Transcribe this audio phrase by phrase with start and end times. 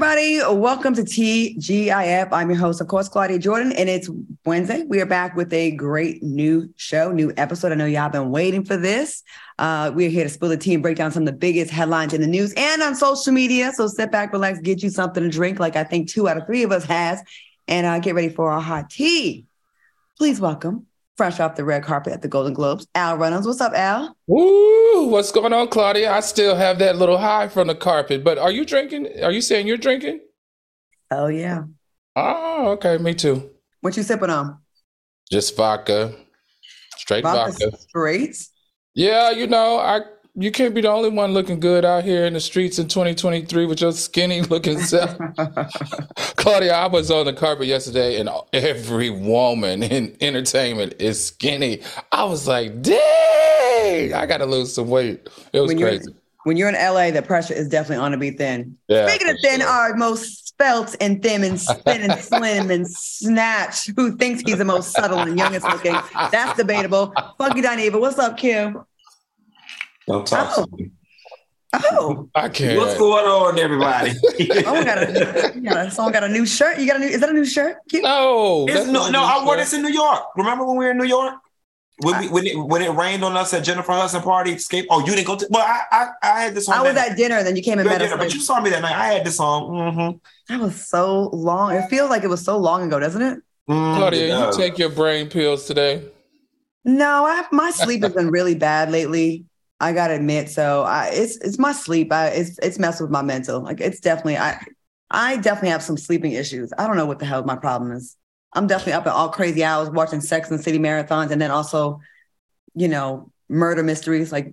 [0.00, 2.28] Everybody, welcome to TGIF.
[2.30, 4.08] I'm your host, of course, Claudia Jordan, and it's
[4.46, 4.84] Wednesday.
[4.84, 7.72] We are back with a great new show, new episode.
[7.72, 9.24] I know y'all have been waiting for this.
[9.58, 12.14] Uh, we're here to spill the tea and break down some of the biggest headlines
[12.14, 13.72] in the news and on social media.
[13.72, 16.46] So sit back, relax, get you something to drink, like I think two out of
[16.46, 17.20] three of us has,
[17.66, 19.46] and uh, get ready for our hot tea.
[20.16, 20.86] Please welcome
[21.18, 22.86] fresh off the red carpet at the Golden Globes.
[22.94, 23.46] Al Reynolds.
[23.46, 24.16] What's up, Al?
[24.28, 25.08] Woo!
[25.08, 26.10] What's going on, Claudia?
[26.10, 29.08] I still have that little high from the carpet, but are you drinking?
[29.22, 30.20] Are you saying you're drinking?
[31.10, 31.64] Oh, yeah.
[32.16, 32.96] Oh, okay.
[32.98, 33.50] Me too.
[33.80, 34.58] What you sipping on?
[35.30, 36.14] Just vodka.
[36.96, 37.52] Straight vodka.
[37.52, 37.76] vodka.
[37.78, 38.36] Straight?
[38.94, 40.00] Yeah, you know, I
[40.40, 43.66] you can't be the only one looking good out here in the streets in 2023
[43.66, 45.18] with your skinny looking self.
[46.36, 51.82] Claudia, I was on the carpet yesterday and every woman in entertainment is skinny.
[52.12, 55.28] I was like, dang, I got to lose some weight.
[55.52, 56.14] It was when crazy.
[56.44, 58.78] When you're in LA, the pressure is definitely on to be thin.
[58.86, 59.68] Yeah, Speaking of thin, sure.
[59.68, 64.64] our most spelt and thin and spin and slim and snatch, who thinks he's the
[64.64, 65.96] most subtle and youngest looking?
[66.30, 67.12] That's debatable.
[67.38, 68.84] Funky Dineva, what's up, Kim?
[70.08, 70.64] Don't talk oh.
[70.64, 70.90] to me.
[71.74, 72.78] Oh, I can't.
[72.78, 74.12] What's going on, everybody?
[74.66, 76.78] oh, got a, you got someone got a new shirt.
[76.78, 77.06] You got a new?
[77.06, 77.76] Is that a new shirt?
[77.92, 79.22] No, no, no.
[79.22, 80.20] I wore this in New York.
[80.36, 81.34] Remember when we were in New York?
[82.00, 84.86] When, we, when it when it rained on us at Jennifer Hudson party escape.
[84.88, 85.46] Oh, you didn't go to.
[85.50, 86.78] Well, I I, I had this on.
[86.78, 88.18] I was at dinner, and then you came and met dinner, us.
[88.18, 88.94] But you saw me that night.
[88.94, 89.62] I had this on.
[89.64, 90.16] Mm-hmm.
[90.48, 91.74] That was so long.
[91.74, 93.40] It feels like it was so long ago, doesn't it?
[93.68, 96.04] Mm, Claudia, you take your brain pills today.
[96.84, 99.44] No, I, my sleep has been really bad lately.
[99.80, 102.12] I gotta admit, so I, it's it's my sleep.
[102.12, 103.60] I, it's it's messed with my mental.
[103.60, 104.64] Like it's definitely I
[105.10, 106.72] I definitely have some sleeping issues.
[106.76, 108.16] I don't know what the hell my problem is.
[108.52, 112.00] I'm definitely up at all crazy hours watching Sex and City marathons, and then also,
[112.74, 114.32] you know, murder mysteries.
[114.32, 114.52] Like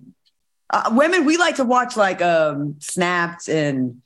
[0.70, 4.02] uh, women, we like to watch like um Snapped and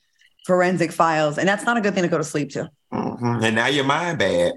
[0.47, 2.71] Forensic Files, and that's not a good thing to go to sleep to.
[2.93, 3.45] Mm-hmm.
[3.45, 4.55] And now your mind bad.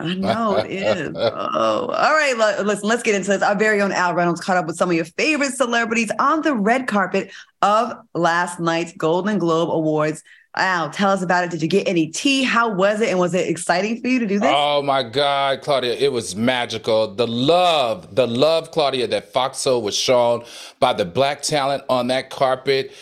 [0.00, 1.12] I know it is.
[1.14, 2.34] Oh, all right.
[2.64, 3.42] Listen, let's get into this.
[3.42, 6.54] Our very own Al Reynolds caught up with some of your favorite celebrities on the
[6.54, 7.30] red carpet
[7.62, 10.22] of last night's Golden Globe Awards.
[10.58, 11.50] Al, tell us about it.
[11.50, 12.42] Did you get any tea?
[12.42, 13.10] How was it?
[13.10, 14.50] And was it exciting for you to do this?
[14.54, 17.14] Oh my God, Claudia, it was magical.
[17.14, 20.44] The love, the love, Claudia, that Fox Soul was shown
[20.80, 22.94] by the black talent on that carpet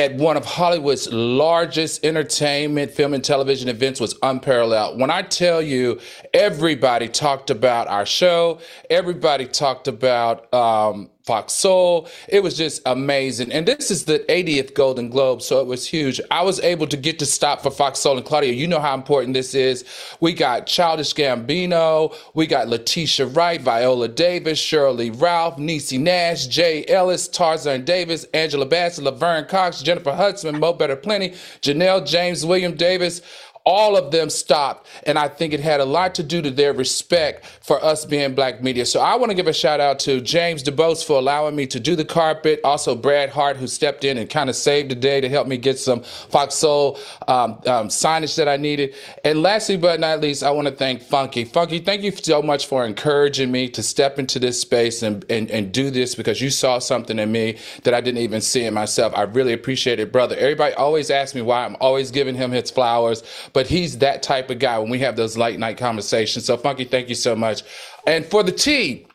[0.00, 4.98] at one of Hollywood's largest entertainment, film, and television events was unparalleled.
[4.98, 6.00] When I tell you,
[6.32, 12.08] everybody talked about our show, everybody talked about um, Fox Soul.
[12.28, 13.52] It was just amazing.
[13.52, 16.20] And this is the 80th Golden Globe, so it was huge.
[16.28, 18.52] I was able to get to stop for Fox Soul and Claudia.
[18.52, 19.84] You know how important this is.
[20.18, 26.48] We got Childish Gambino, we got Letitia Wright, Viola Davis, Sheryl Lee Ralph, Niecy Nash,
[26.48, 31.28] Jay Ellis, Tarzan Davis, Angela Bassett, Laverne Cox, Jennifer Hudson, Mo Better Plenty,
[31.62, 33.22] Janelle James, William Davis
[33.70, 34.88] all of them stopped.
[35.04, 38.34] And I think it had a lot to do to their respect for us being
[38.34, 38.84] black media.
[38.84, 41.78] So I want to give a shout out to James DuBose for allowing me to
[41.78, 42.60] do the carpet.
[42.64, 45.56] Also, Brad Hart, who stepped in and kind of saved the day to help me
[45.56, 46.98] get some Fox Soul
[47.28, 48.92] um, um, signage that I needed.
[49.24, 51.44] And lastly, but not least, I want to thank Funky.
[51.44, 55.48] Funky, thank you so much for encouraging me to step into this space and, and,
[55.48, 58.74] and do this because you saw something in me that I didn't even see in
[58.74, 59.12] myself.
[59.16, 60.34] I really appreciate it, brother.
[60.36, 64.50] Everybody always asks me why I'm always giving him his flowers but he's that type
[64.50, 66.44] of guy when we have those late night conversations.
[66.44, 67.62] So, Funky, thank you so much.
[68.06, 69.06] And for the tea,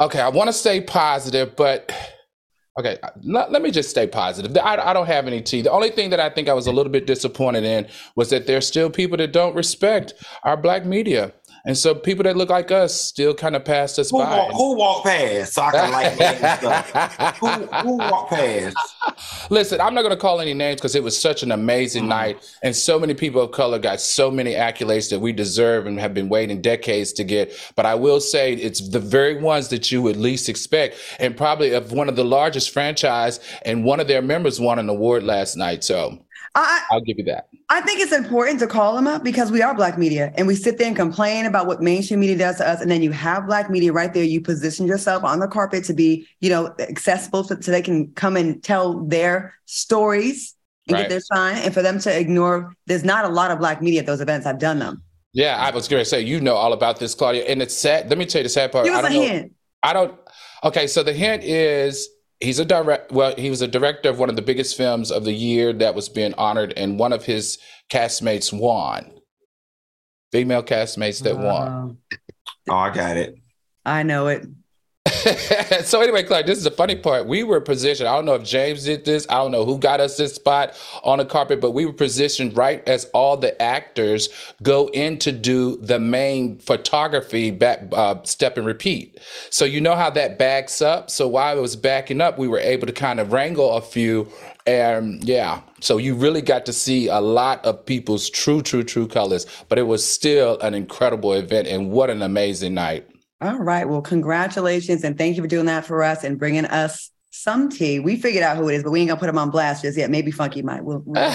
[0.00, 1.92] okay, I want to stay positive, but
[2.78, 4.56] okay, let, let me just stay positive.
[4.56, 5.62] I, I don't have any tea.
[5.62, 8.46] The only thing that I think I was a little bit disappointed in was that
[8.46, 11.32] there's still people that don't respect our black media.
[11.64, 14.36] And so people that look like us still kind of passed us who by.
[14.36, 17.38] Walk, who walked past so I can like stuff?
[17.38, 18.76] who, who walked past?
[19.48, 22.08] Listen, I'm not going to call any names because it was such an amazing mm.
[22.08, 26.00] night, and so many people of color got so many accolades that we deserve and
[26.00, 27.52] have been waiting decades to get.
[27.76, 31.72] But I will say it's the very ones that you would least expect, and probably
[31.72, 35.56] of one of the largest franchise, and one of their members won an award last
[35.56, 35.84] night.
[35.84, 36.18] So
[36.54, 37.48] I, I'll give you that.
[37.70, 40.54] I think it's important to call them up because we are black media and we
[40.54, 42.82] sit there and complain about what mainstream media does to us.
[42.82, 44.22] And then you have black media right there.
[44.22, 48.12] You position yourself on the carpet to be, you know, accessible so, so they can
[48.12, 50.54] come and tell their stories
[50.88, 51.02] and right.
[51.02, 51.56] get their shine.
[51.62, 54.46] And for them to ignore, there's not a lot of black media at those events.
[54.46, 55.02] I've done them.
[55.32, 57.44] Yeah, I was going to say, you know all about this, Claudia.
[57.44, 58.10] And it's sad.
[58.10, 58.84] Let me tell you the sad part.
[58.84, 59.52] Give us I don't a know, hint.
[59.82, 60.18] I don't.
[60.64, 62.08] Okay, so the hint is
[62.42, 65.24] he's a direct well he was a director of one of the biggest films of
[65.24, 67.58] the year that was being honored and one of his
[67.90, 69.12] castmates won.
[70.32, 71.98] Female castmates that won.
[72.68, 73.36] Oh i got it.
[73.84, 74.46] I know it
[75.84, 77.26] so anyway, Clark, this is the funny part.
[77.26, 78.08] We were positioned.
[78.08, 79.26] I don't know if James did this.
[79.30, 80.74] I don't know who got us this spot
[81.04, 84.28] on the carpet, but we were positioned right as all the actors
[84.62, 89.20] go in to do the main photography back uh, step and repeat.
[89.50, 91.10] So you know how that backs up.
[91.10, 94.28] So while it was backing up, we were able to kind of wrangle a few,
[94.66, 95.62] and yeah.
[95.80, 99.46] So you really got to see a lot of people's true, true, true colors.
[99.68, 103.11] But it was still an incredible event, and what an amazing night.
[103.42, 103.88] All right.
[103.88, 107.98] Well, congratulations and thank you for doing that for us and bringing us some tea.
[107.98, 109.98] We figured out who it is, but we ain't gonna put him on blast just
[109.98, 110.10] yet.
[110.10, 110.84] Maybe Funky might.
[110.84, 111.20] We'll, we'll...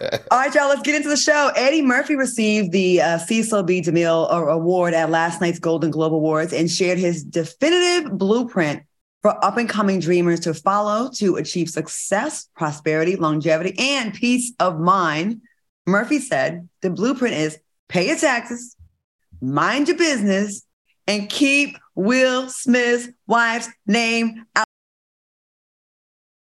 [0.00, 0.68] All right, y'all.
[0.68, 1.50] Let's get into the show.
[1.56, 3.82] Eddie Murphy received the uh, Cecil B.
[3.82, 8.84] DeMille Award at last night's Golden Globe Awards and shared his definitive blueprint
[9.20, 14.80] for up and coming dreamers to follow to achieve success, prosperity, longevity, and peace of
[14.80, 15.42] mind.
[15.86, 17.58] Murphy said the blueprint is
[17.88, 18.74] pay your taxes,
[19.40, 20.62] mind your business,
[21.06, 24.66] and keep Will Smith's wife's name out.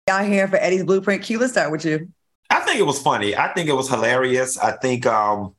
[0.08, 1.22] Out here for Eddie's blueprint.
[1.22, 2.08] Q, let's start with you.
[2.50, 3.36] I think it was funny.
[3.36, 4.56] I think it was hilarious.
[4.56, 5.54] I think, um,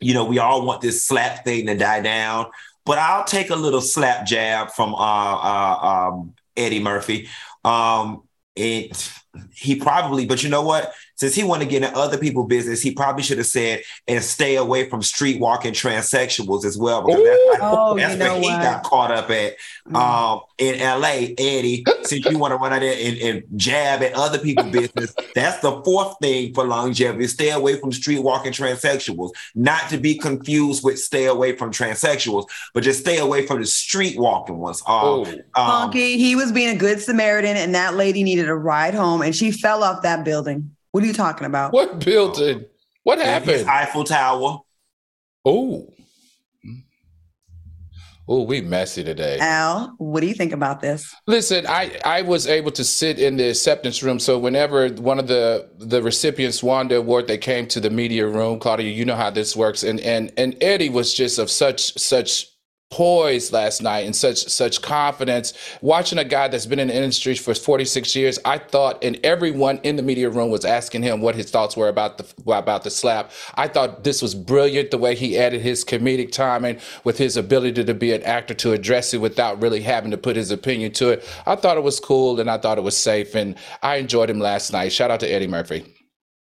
[0.00, 2.46] you know, we all want this slap thing to die down,
[2.84, 7.28] but I'll take a little slap jab from uh, uh, um, Eddie Murphy.
[7.64, 8.24] Um,
[8.56, 9.12] it,
[9.54, 10.92] he probably, but you know what?
[11.16, 14.22] Since he wanted to get in other people's business, he probably should have said and
[14.22, 18.82] stay away from street walking transsexuals as well because that's, oh, that's where he got
[18.82, 19.54] caught up at
[19.88, 19.96] mm.
[19.96, 21.34] um, in LA.
[21.38, 25.14] Eddie, since you want to run out there and, and, jab at other people's business,
[25.34, 29.30] that's the fourth thing for longevity: stay away from street walking transsexuals.
[29.54, 33.66] Not to be confused with stay away from transsexuals, but just stay away from the
[33.66, 34.82] street walking ones.
[34.86, 35.34] Um, oh.
[35.54, 39.34] um, he was being a good Samaritan, and that lady needed a ride home, and
[39.34, 40.75] she fell off that building.
[40.96, 41.74] What are you talking about?
[41.74, 42.64] What building?
[43.02, 43.68] What happened?
[43.68, 44.60] Eiffel Tower.
[45.44, 45.92] Oh.
[48.26, 49.36] Oh, we messy today.
[49.38, 51.14] Al, what do you think about this?
[51.26, 54.18] Listen, I I was able to sit in the acceptance room.
[54.18, 58.26] So whenever one of the the recipients won the award, they came to the media
[58.26, 58.58] room.
[58.58, 59.82] Claudia, you know how this works.
[59.82, 62.46] And and and Eddie was just of such such
[62.96, 65.52] poised last night and such such confidence.
[65.82, 69.78] Watching a guy that's been in the industry for 46 years i thought and everyone
[69.82, 72.90] in the media room was asking him what his thoughts were about the about the
[72.90, 73.32] slap.
[73.54, 77.84] I thought this was brilliant the way he added his comedic timing with his ability
[77.84, 81.10] to be an actor to address it without really having to put his opinion to
[81.10, 81.28] it.
[81.44, 84.40] I thought it was cool and i thought it was safe and i enjoyed him
[84.40, 84.90] last night.
[84.90, 85.84] Shout out to eddie murphy.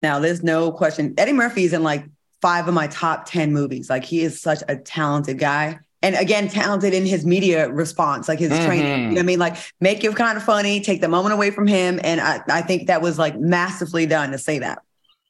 [0.03, 1.15] Now there's no question.
[1.17, 2.07] Eddie murphy is in like
[2.43, 3.89] five of my top 10 movies.
[3.89, 8.39] Like he is such a talented guy and again, talented in his media response, like
[8.39, 8.67] his mm-hmm.
[8.67, 9.09] training.
[9.11, 9.39] You know I mean?
[9.39, 12.01] Like make it kind of funny, take the moment away from him.
[12.03, 14.83] And I, I think that was like massively done to say that.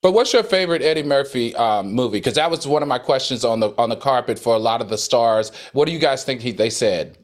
[0.03, 2.19] But what's your favorite Eddie Murphy um, movie?
[2.19, 4.81] Because that was one of my questions on the on the carpet for a lot
[4.81, 5.53] of the stars.
[5.73, 7.19] What do you guys think he, they said?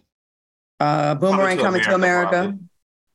[0.78, 2.30] Uh, Boomerang coming to America.
[2.30, 2.58] To America.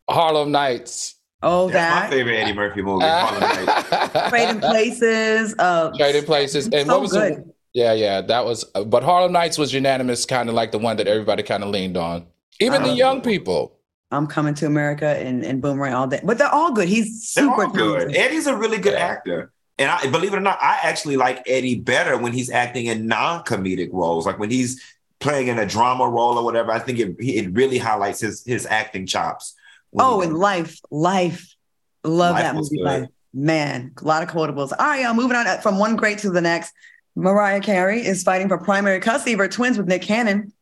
[0.09, 1.15] Harlem Nights.
[1.43, 3.05] Oh, That's that my favorite Eddie Murphy movie.
[4.29, 5.55] Trading Places.
[5.57, 6.65] Uh, Trading Places.
[6.67, 7.37] And so what was good.
[7.37, 8.65] the yeah, yeah, that was.
[8.75, 11.69] Uh, but Harlem Nights was unanimous, kind of like the one that everybody kind of
[11.69, 12.25] leaned on,
[12.59, 13.77] even the young people.
[14.11, 16.89] I'm coming to America and, and Boomerang all day, but they're all good.
[16.89, 18.13] He's super good.
[18.15, 19.53] Eddie's a really good actor.
[19.79, 23.07] And I believe it or not, I actually like Eddie better when he's acting in
[23.07, 24.81] non-comedic roles, like when he's
[25.19, 26.71] playing in a drama role or whatever.
[26.71, 29.55] I think it it really highlights his his acting chops.
[29.97, 31.55] Oh, and Life, Life,
[32.03, 32.81] love life that movie.
[32.81, 33.09] Life.
[33.33, 34.73] Man, a lot of quotables.
[34.77, 36.73] All right, y'all, moving on uh, from one great to the next.
[37.15, 40.53] Mariah Carey is fighting for primary custody of her twins with Nick Cannon.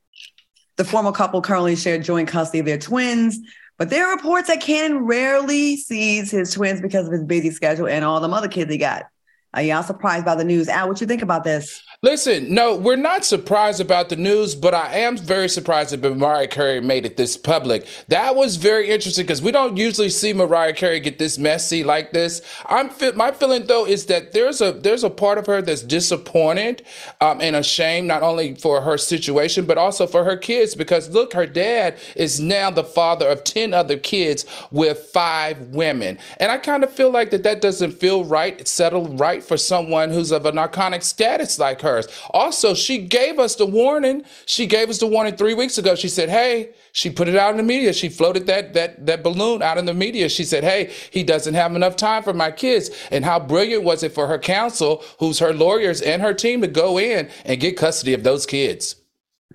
[0.77, 3.39] The former couple currently share joint custody of their twins,
[3.77, 7.87] but there are reports that Cannon rarely sees his twins because of his busy schedule
[7.87, 9.03] and all the other kids he got.
[9.51, 10.69] Are y'all surprised by the news?
[10.69, 11.81] Al, what you think about this?
[12.03, 16.47] Listen, no, we're not surprised about the news, but I am very surprised that Mariah
[16.47, 17.87] Carey made it this public.
[18.09, 22.13] That was very interesting because we don't usually see Mariah Carey get this messy like
[22.13, 22.41] this.
[22.67, 26.85] I'm my feeling though is that there's a there's a part of her that's disappointed
[27.19, 31.33] um, and ashamed not only for her situation but also for her kids because look,
[31.33, 36.59] her dad is now the father of ten other kids with five women, and I
[36.59, 40.45] kind of feel like that that doesn't feel right, settled right for someone who's of
[40.45, 42.07] a iconic status like hers.
[42.31, 44.23] Also, she gave us the warning.
[44.45, 45.95] She gave us the warning three weeks ago.
[45.95, 47.93] She said, "Hey," she put it out in the media.
[47.93, 50.29] She floated that that that balloon out in the media.
[50.29, 54.03] She said, "Hey, he doesn't have enough time for my kids." And how brilliant was
[54.03, 57.77] it for her counsel, who's her lawyers and her team, to go in and get
[57.77, 58.95] custody of those kids?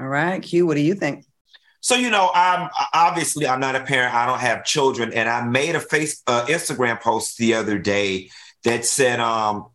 [0.01, 0.67] All right, Q.
[0.67, 1.25] What do you think?
[1.81, 4.15] So you know, I'm obviously I'm not a parent.
[4.15, 8.31] I don't have children, and I made a face uh, Instagram post the other day
[8.65, 9.67] that said, um,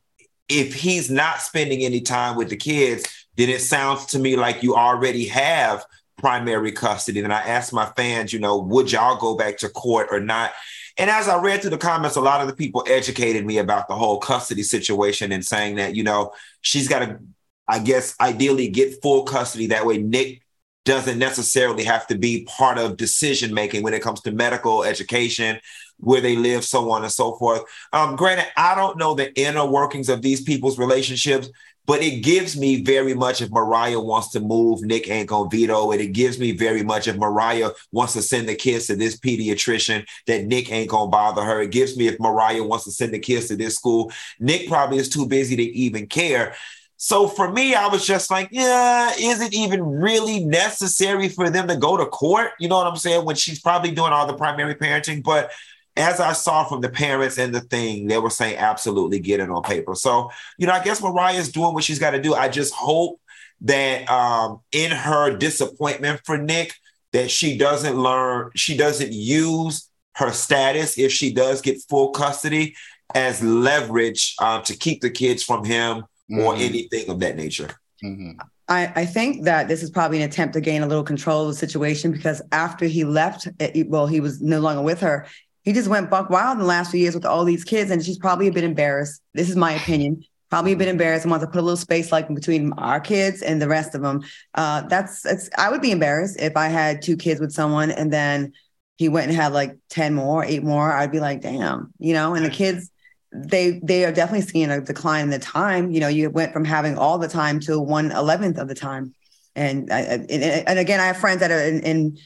[0.49, 3.05] if he's not spending any time with the kids,
[3.37, 5.85] then it sounds to me like you already have
[6.17, 7.19] primary custody.
[7.21, 10.51] And I asked my fans, you know, would y'all go back to court or not?
[10.97, 13.87] And as I read through the comments, a lot of the people educated me about
[13.87, 17.19] the whole custody situation and saying that, you know, she's got to,
[17.67, 19.67] I guess, ideally get full custody.
[19.67, 20.41] That way, Nick
[20.89, 25.59] doesn't necessarily have to be part of decision making when it comes to medical education,
[25.97, 27.61] where they live, so on and so forth.
[27.93, 31.47] Um, granted, I don't know the inner workings of these people's relationships,
[31.85, 35.91] but it gives me very much if Mariah wants to move, Nick ain't gonna veto
[35.91, 36.01] it.
[36.01, 40.07] It gives me very much if Mariah wants to send the kids to this pediatrician
[40.25, 41.61] that Nick ain't gonna bother her.
[41.61, 44.97] It gives me if Mariah wants to send the kids to this school, Nick probably
[44.97, 46.55] is too busy to even care.
[47.01, 51.69] So for me, I was just like, yeah, is it even really necessary for them
[51.69, 52.51] to go to court?
[52.59, 53.23] You know what I'm saying?
[53.23, 55.49] When she's probably doing all the primary parenting, but
[55.95, 59.49] as I saw from the parents and the thing, they were saying absolutely get it
[59.49, 59.95] on paper.
[59.95, 62.35] So, you know, I guess Mariah's doing what she's got to do.
[62.35, 63.21] I just hope
[63.61, 66.73] that um, in her disappointment for Nick,
[67.13, 72.75] that she doesn't learn, she doesn't use her status if she does get full custody
[73.15, 76.61] as leverage uh, to keep the kids from him mm-hmm.
[76.61, 77.69] anything of that nature.
[78.03, 78.39] Mm-hmm.
[78.67, 81.47] I, I, think that this is probably an attempt to gain a little control of
[81.47, 85.25] the situation because after he left, it, well, he was no longer with her
[85.63, 88.03] he just went buck wild in the last few years with all these kids, and
[88.03, 89.21] she's probably a bit embarrassed.
[89.33, 90.23] This is my opinion.
[90.49, 93.43] Probably a bit embarrassed and wants to put a little space like between our kids
[93.43, 94.23] and the rest of them.
[94.55, 95.47] Uh, that's it's.
[95.57, 98.53] I would be embarrassed if I had two kids with someone and then
[98.97, 100.91] he went and had like ten more, eight more.
[100.91, 102.33] I'd be like, damn, you know.
[102.33, 102.89] And the kids,
[103.31, 105.91] they they are definitely seeing a decline in the time.
[105.91, 109.13] You know, you went from having all the time to one eleventh of the time.
[109.55, 112.17] And, I, and, and again, I have friends that are in, in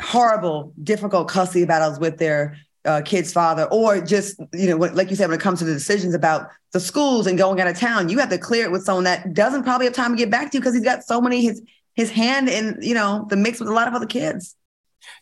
[0.00, 5.16] horrible, difficult custody battles with their uh, kid's father, or just you know, like you
[5.16, 8.08] said, when it comes to the decisions about the schools and going out of town,
[8.08, 10.50] you have to clear it with someone that doesn't probably have time to get back
[10.50, 11.62] to you because he's got so many his
[11.94, 14.56] his hand in you know the mix with a lot of other kids.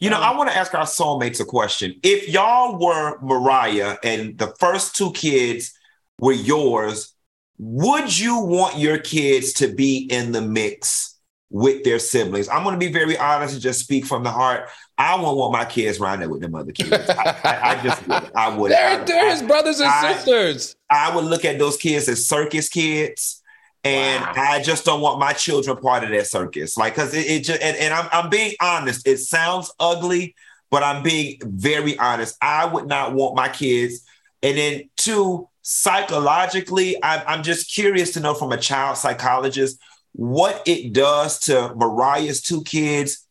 [0.00, 1.94] You know, I um, want to ask our soulmates a question.
[2.02, 5.72] If y'all were Mariah and the first two kids
[6.18, 7.14] were yours,
[7.58, 11.12] would you want your kids to be in the mix
[11.52, 12.48] with their siblings.
[12.48, 14.70] I'm going to be very honest and just speak from the heart.
[14.96, 17.08] I won't want my kids around there with them other kids.
[17.10, 18.30] I, I, I just would.
[18.34, 18.72] I would.
[18.72, 20.74] They're, they're his brothers and sisters.
[20.90, 23.41] I would look at those kids as circus kids.
[23.84, 24.32] And wow.
[24.36, 26.76] I just don't want my children part of that circus.
[26.76, 29.06] Like, cause it, it just, and, and I'm, I'm being honest.
[29.06, 30.34] It sounds ugly,
[30.70, 32.36] but I'm being very honest.
[32.40, 34.04] I would not want my kids.
[34.42, 39.78] And then two, psychologically, I'm, I'm just curious to know from a child psychologist,
[40.12, 43.26] what it does to Mariah's two kids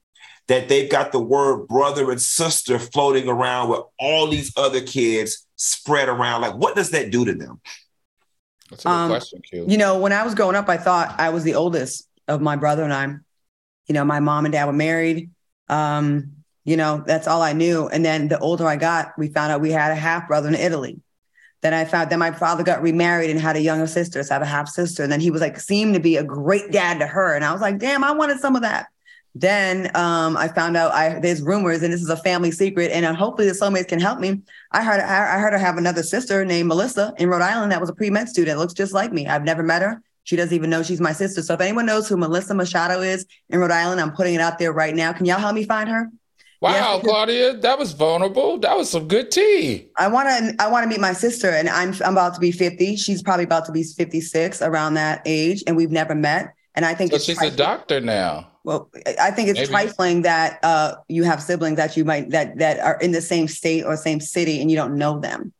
[0.47, 5.45] that they've got the word brother and sister floating around with all these other kids
[5.55, 6.41] spread around.
[6.41, 7.61] Like, what does that do to them?
[8.71, 9.65] That's a good um, question, Q.
[9.67, 12.55] You know, when I was growing up, I thought I was the oldest of my
[12.55, 13.05] brother and I.
[13.87, 15.29] You know, my mom and dad were married.
[15.67, 16.31] Um,
[16.63, 17.87] you know, that's all I knew.
[17.87, 20.55] And then the older I got, we found out we had a half brother in
[20.55, 20.99] Italy.
[21.61, 24.35] Then I found that my father got remarried and had a younger sister, so I
[24.35, 25.03] have a half sister.
[25.03, 27.35] And then he was like, seemed to be a great dad to her.
[27.35, 28.87] And I was like, damn, I wanted some of that.
[29.33, 33.05] Then um, I found out I there's rumors, and this is a family secret, and
[33.05, 34.41] uh, hopefully the soulmates can help me.
[34.71, 37.89] I heard I heard her have another sister named Melissa in Rhode Island that was
[37.89, 39.27] a pre med student, looks just like me.
[39.27, 40.01] I've never met her.
[40.23, 41.41] She doesn't even know she's my sister.
[41.41, 44.59] So if anyone knows who Melissa Machado is in Rhode Island, I'm putting it out
[44.59, 45.13] there right now.
[45.13, 46.09] Can y'all help me find her?
[46.59, 48.59] Wow, yes, Claudia, that was vulnerable.
[48.59, 49.87] That was some good tea.
[49.97, 52.51] I want to I want to meet my sister and I'm I'm about to be
[52.51, 52.97] 50.
[52.97, 56.93] She's probably about to be 56 around that age and we've never met and I
[56.93, 58.50] think so she's a doctor now.
[58.63, 58.89] Well,
[59.19, 59.71] I think it's Maybe.
[59.71, 63.47] trifling that uh, you have siblings that you might that that are in the same
[63.47, 65.53] state or same city and you don't know them.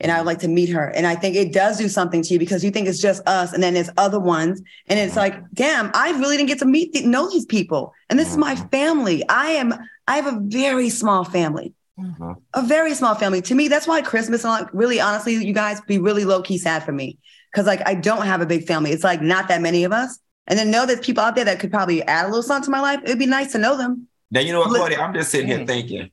[0.00, 0.88] And I would like to meet her.
[0.88, 3.52] And I think it does do something to you because you think it's just us
[3.52, 4.60] and then there's other ones.
[4.88, 7.94] And it's like, damn, I really didn't get to meet, know these people.
[8.10, 8.68] And this is my mm-hmm.
[8.68, 9.28] family.
[9.28, 9.74] I am
[10.06, 11.72] I have a very small family.
[11.98, 12.32] Mm-hmm.
[12.52, 13.40] A very small family.
[13.42, 16.84] To me, that's why Christmas, like, really honestly, you guys be really low key sad
[16.84, 17.18] for me.
[17.54, 18.90] Cause like I don't have a big family.
[18.90, 20.18] It's like not that many of us.
[20.46, 22.70] And then know there's people out there that could probably add a little something to
[22.70, 23.00] my life.
[23.04, 24.08] It'd be nice to know them.
[24.30, 25.00] Now you know what, Claudia?
[25.00, 25.66] I'm just sitting here mm.
[25.66, 26.10] thinking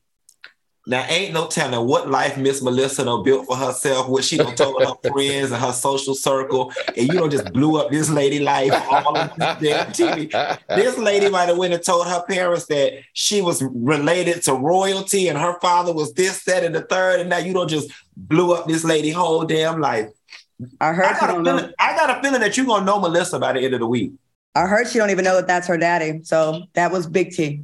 [0.86, 4.54] now, ain't no telling what life Miss Melissa done built for herself, what she done
[4.54, 8.40] told her friends and her social circle, and you don't just blew up this lady
[8.40, 10.30] life all on TV.
[10.68, 15.30] This lady might have went and told her parents that she was related to royalty
[15.30, 18.54] and her father was this, that, and the third, and now you don't just blew
[18.54, 20.10] up this lady whole damn life.
[20.82, 23.40] I heard I got, a feeling, I got a feeling that you're gonna know Melissa
[23.40, 24.12] by the end of the week.
[24.56, 26.22] I heard she don't even know that that's her daddy.
[26.24, 27.64] So that was big T.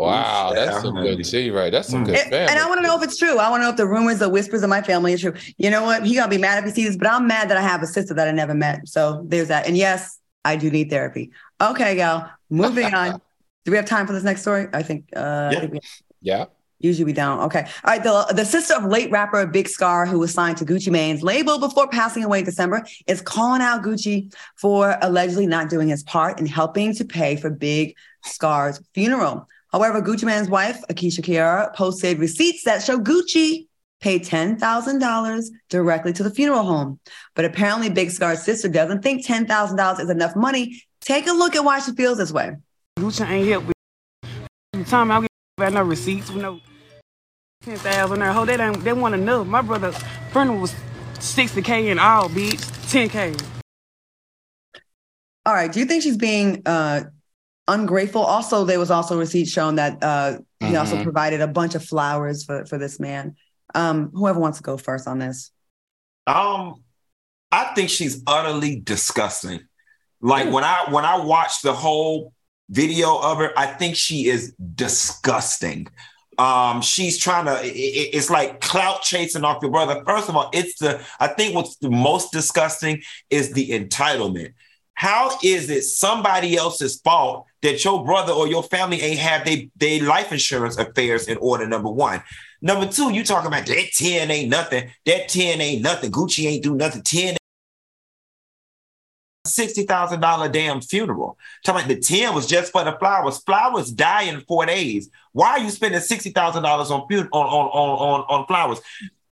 [0.00, 1.70] Wow, that's some good tea, right?
[1.70, 2.06] That's some mm.
[2.06, 3.36] good and, and, I want to know if it's true.
[3.36, 5.34] I want to know if the rumors, the whispers of my family is true.
[5.58, 6.06] You know what?
[6.06, 7.86] He gonna be mad if he sees this, but I'm mad that I have a
[7.86, 8.88] sister that I never met.
[8.88, 9.66] So there's that.
[9.66, 11.32] And yes, I do need therapy.
[11.60, 12.30] Okay, y'all.
[12.48, 13.20] Moving on.
[13.66, 14.68] Do we have time for this next story?
[14.72, 15.04] I think.
[15.14, 15.58] Uh, yeah.
[15.58, 15.80] I think we,
[16.22, 16.44] yeah.
[16.80, 17.40] Usually we don't.
[17.40, 17.60] Okay.
[17.60, 18.02] All right.
[18.02, 21.58] The, the sister of late rapper Big Scarr, who was signed to Gucci Mane's label
[21.58, 26.40] before passing away in December, is calling out Gucci for allegedly not doing his part
[26.40, 29.46] in helping to pay for Big Scarr's funeral.
[29.72, 33.68] However, Gucci Mane's wife, Keyshia Ka'oir, posted receipts that show Gucci
[34.00, 36.98] paid $10,000 directly to the funeral home.
[37.34, 40.82] But apparently, Big Scarr's sister doesn't think $10,000 is enough money.
[41.02, 42.56] Take a look at why she feels this way.
[42.98, 43.74] Gucci ain't help with
[44.72, 45.29] the time I
[45.60, 46.60] get no receipts with no
[47.62, 48.32] ten thousand there.
[48.32, 49.46] Ho, they don't they want enough.
[49.46, 49.96] My brother's
[50.32, 50.74] funeral was
[51.18, 52.90] sixty K in all, bitch.
[52.90, 53.34] Ten K.
[55.46, 55.72] All right.
[55.72, 57.04] Do you think she's being uh
[57.68, 58.22] ungrateful?
[58.22, 60.76] Also, there was also receipts shown that uh he mm-hmm.
[60.76, 63.36] also provided a bunch of flowers for for this man.
[63.74, 65.52] Um, whoever wants to go first on this.
[66.26, 66.82] Um,
[67.52, 69.60] I think she's utterly disgusting.
[70.20, 72.32] Like when I when I watched the whole
[72.70, 75.88] video of her, I think she is disgusting.
[76.38, 77.70] Um, she's trying to, it,
[78.14, 80.02] it's like clout chasing off your brother.
[80.06, 84.54] First of all, it's the, I think what's the most disgusting is the entitlement.
[84.94, 89.70] How is it somebody else's fault that your brother or your family ain't have they
[89.76, 91.66] they life insurance affairs in order?
[91.66, 92.22] Number one.
[92.60, 94.90] Number two, you talking about that 10 ain't nothing.
[95.06, 96.12] That 10 ain't nothing.
[96.12, 97.00] Gucci ain't do nothing.
[97.00, 97.36] 10
[99.46, 101.38] $60,000 damn funeral.
[101.64, 103.38] Talking about the 10 was just for the flowers.
[103.38, 105.10] Flowers die in four days.
[105.32, 108.80] Why are you spending $60,000 on, on, on, on, on flowers?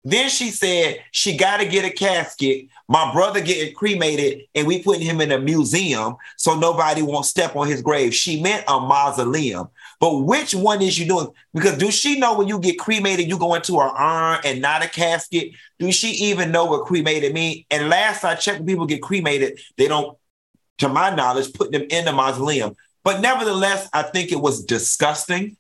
[0.05, 2.67] Then she said she got to get a casket.
[2.89, 7.55] My brother getting cremated, and we putting him in a museum so nobody won't step
[7.55, 8.13] on his grave.
[8.13, 9.69] She meant a mausoleum.
[10.03, 11.29] But which one is you doing?
[11.55, 14.85] Because do she know when you get cremated, you go into an urn and not
[14.85, 15.53] a casket?
[15.79, 17.65] Do she even know what cremated mean?
[17.71, 20.19] And last I checked, when people get cremated, they don't,
[20.79, 22.75] to my knowledge, put them in the mausoleum.
[23.05, 25.57] But nevertheless, I think it was disgusting.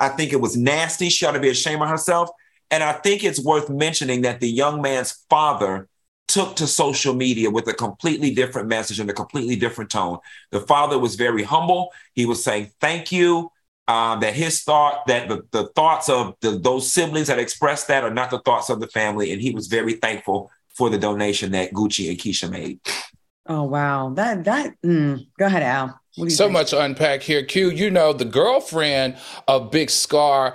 [0.00, 1.08] I think it was nasty.
[1.08, 2.30] She ought to be ashamed of herself.
[2.72, 5.88] And I think it's worth mentioning that the young man's father
[6.26, 10.18] took to social media with a completely different message and a completely different tone.
[10.50, 11.92] The father was very humble.
[12.14, 13.52] He was saying, Thank you.
[13.88, 18.04] Um, that his thought, that the, the thoughts of the, those siblings that expressed that
[18.04, 19.32] are not the thoughts of the family.
[19.32, 22.80] And he was very thankful for the donation that Gucci and Keyshia made.
[23.46, 24.10] Oh, wow.
[24.10, 25.26] That, that, mm.
[25.38, 26.52] go ahead, Al so think?
[26.52, 27.70] much unpack here, Q.
[27.70, 30.54] You know, the girlfriend of Big Scarr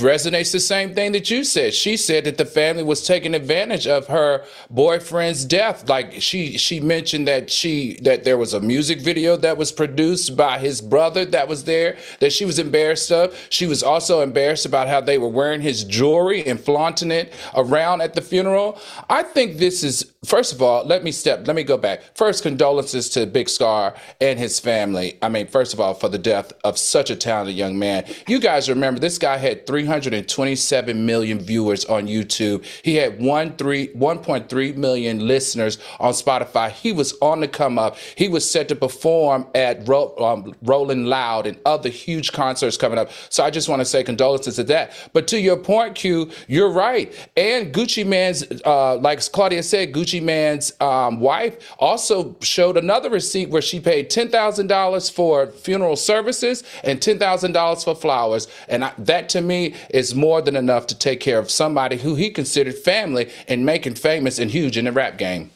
[0.00, 1.74] resonates the same thing that you said.
[1.74, 5.88] She said that the family was taking advantage of her boyfriend's death.
[5.88, 10.36] Like she she mentioned that she that there was a music video that was produced
[10.36, 13.36] by his brother that was there that she was embarrassed of.
[13.50, 18.02] She was also embarrassed about how they were wearing his jewelry and flaunting it around
[18.02, 18.78] at the funeral.
[19.08, 22.02] I think this is first of all, let me step, let me go back.
[22.14, 25.18] First, condolences to Big Scarr and his family.
[25.22, 28.04] I mean, first of all, for the death of such a talented young man.
[28.28, 32.64] You guys remember this guy had 327 million viewers on YouTube.
[32.84, 36.70] He had 1.3 million listeners on Spotify.
[36.70, 37.96] He was on the come up.
[38.16, 42.98] He was set to perform at Ro- um, Rolling Loud and other huge concerts coming
[42.98, 43.10] up.
[43.28, 44.92] So I just want to say condolences to that.
[45.12, 47.12] But to your point, Q, you're right.
[47.36, 53.48] And Gucci Mane's, uh, like Claudia said, Gucci Mane's um, wife also showed another receipt
[53.50, 58.48] where she paid 10000 dollars for funeral services and $10,000 for flowers.
[58.68, 62.14] And I, that to me is more than enough to take care of somebody who
[62.14, 65.50] he considered family and making famous and huge in the rap game.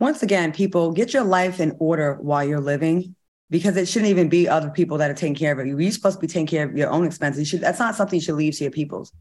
[0.00, 3.14] Once again, people get your life in order while you're living
[3.50, 5.78] because it shouldn't even be other people that are taking care of you.
[5.78, 7.40] You're supposed to be taking care of your own expenses.
[7.40, 9.12] You should, that's not something you should leave to your people's.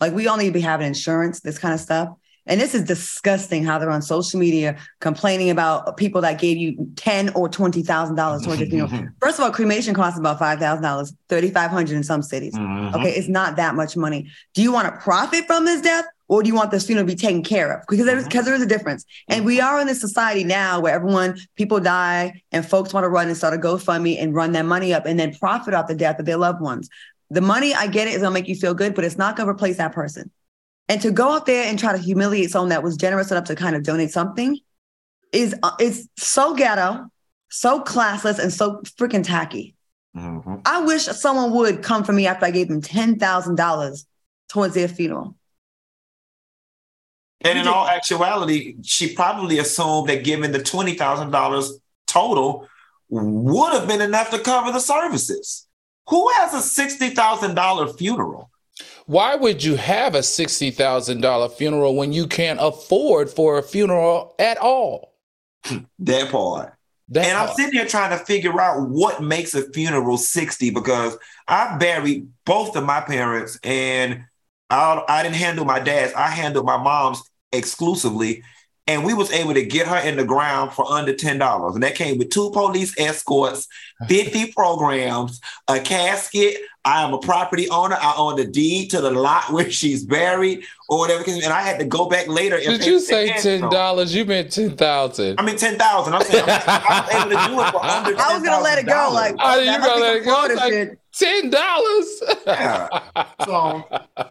[0.00, 2.08] Like we all need to be having insurance, this kind of stuff.
[2.46, 6.88] And this is disgusting how they're on social media complaining about people that gave you
[6.96, 9.08] ten or twenty thousand dollars towards your funeral.
[9.20, 12.54] First of all, cremation costs about five thousand dollars, thirty five hundred in some cities.
[12.54, 12.96] Mm-hmm.
[12.96, 14.28] Okay, it's not that much money.
[14.54, 17.14] Do you want to profit from this death, or do you want this funeral to
[17.14, 17.84] be taken care of?
[17.88, 18.46] Because there's because mm-hmm.
[18.46, 19.04] there is a difference.
[19.28, 23.08] And we are in a society now where everyone people die and folks want to
[23.08, 25.94] run and start a GoFundMe and run that money up and then profit off the
[25.94, 26.88] death of their loved ones.
[27.30, 29.50] The money I get it is gonna make you feel good, but it's not gonna
[29.50, 30.30] replace that person.
[30.92, 33.54] And to go out there and try to humiliate someone that was generous enough to
[33.54, 34.58] kind of donate something
[35.32, 37.10] is uh, is so ghetto,
[37.48, 39.74] so classless, and so freaking tacky.
[40.14, 40.56] Mm-hmm.
[40.66, 44.04] I wish someone would come for me after I gave them ten thousand dollars
[44.50, 45.34] towards their funeral.
[47.40, 51.72] And in all actuality, she probably assumed that giving the twenty thousand dollars
[52.06, 52.68] total
[53.08, 55.66] would have been enough to cover the services.
[56.10, 58.50] Who has a sixty thousand dollar funeral?
[59.06, 64.58] Why would you have a $60,000 funeral when you can't afford for a funeral at
[64.58, 65.14] all?
[65.98, 66.74] that part.
[67.08, 71.18] That and I'm sitting here trying to figure out what makes a funeral 60 because
[71.46, 74.24] I buried both of my parents and
[74.70, 76.14] I, I didn't handle my dad's.
[76.14, 78.42] I handled my mom's exclusively.
[78.92, 81.74] And we was able to get her in the ground for under $10.
[81.74, 83.66] And that came with two police escorts,
[84.08, 86.56] 50 programs, a casket.
[86.84, 87.96] I am a property owner.
[87.98, 91.22] I own the deed to the lot where she's buried or whatever.
[91.26, 92.58] And I had to go back later.
[92.58, 94.14] Did pay you say ten dollars?
[94.14, 95.38] You meant ten thousand.
[95.40, 96.12] I mean, ten thousand.
[96.14, 98.20] I'm saying I was able to do it for under.
[98.20, 98.92] I was gonna let it go.
[98.92, 99.12] $10,000.
[99.12, 100.96] Like Oh, you that gonna must be let it go?
[101.12, 101.42] Florida Like- shit.
[101.42, 102.22] Ten dollars.
[102.46, 102.88] yeah.
[103.44, 103.84] So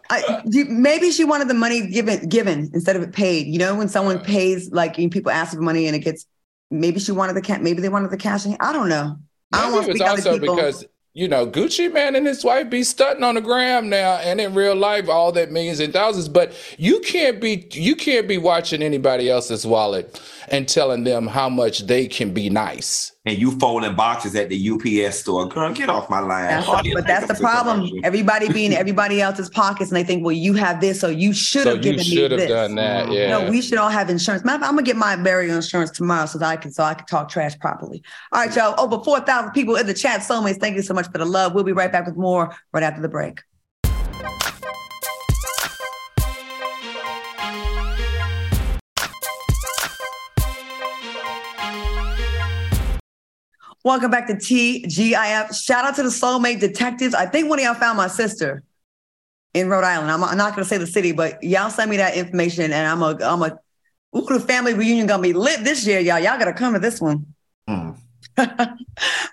[0.08, 3.46] I, maybe she wanted the money given given instead of it paid.
[3.46, 6.26] You know, when someone pays, like people ask for money and it gets,
[6.70, 7.60] maybe she wanted the cash.
[7.60, 8.46] Maybe they wanted the cash.
[8.46, 9.16] I don't know.
[9.52, 12.70] I don't want it to was also because you know Gucci man and his wife
[12.70, 16.28] be stunting on the gram now, and in real life, all that millions and thousands.
[16.28, 21.48] But you can't be you can't be watching anybody else's wallet and telling them how
[21.48, 23.12] much they can be nice.
[23.24, 26.48] and you folding boxes at the UPS store, girl, get off my line.
[26.48, 27.76] That's Oh, the- you but that's the problem.
[27.78, 27.98] commercial.
[28.04, 31.66] Everybody being everybody else's pockets, and they think, well, you have this, so you should
[31.68, 32.48] have you given me should have this.
[32.50, 33.12] done that.
[33.12, 33.28] Yeah.
[33.38, 34.44] No, we should all have insurance.
[34.44, 36.82] Matter of fact, I'm gonna get my burial insurance tomorrow so that I can so
[36.82, 38.02] I can talk trash properly.
[38.32, 38.74] All right, y'all.
[38.80, 40.20] Over four thousand people in the chat.
[40.22, 41.54] Soulmates, thank you so much for the love.
[41.54, 43.40] We'll be right back with more right after the break.
[53.84, 55.60] Welcome back to TGIF.
[55.60, 57.14] Shout out to the Soulmate Detectives.
[57.14, 58.62] I think one of y'all found my sister
[59.54, 60.08] in Rhode Island.
[60.08, 62.86] I'm, I'm not going to say the city, but y'all send me that information, and
[62.86, 63.58] I'm a I'm a
[64.16, 66.20] ooh the family reunion gonna be lit this year, y'all.
[66.20, 67.26] Y'all gotta come to this one.
[67.68, 67.96] Mm.
[68.38, 68.46] All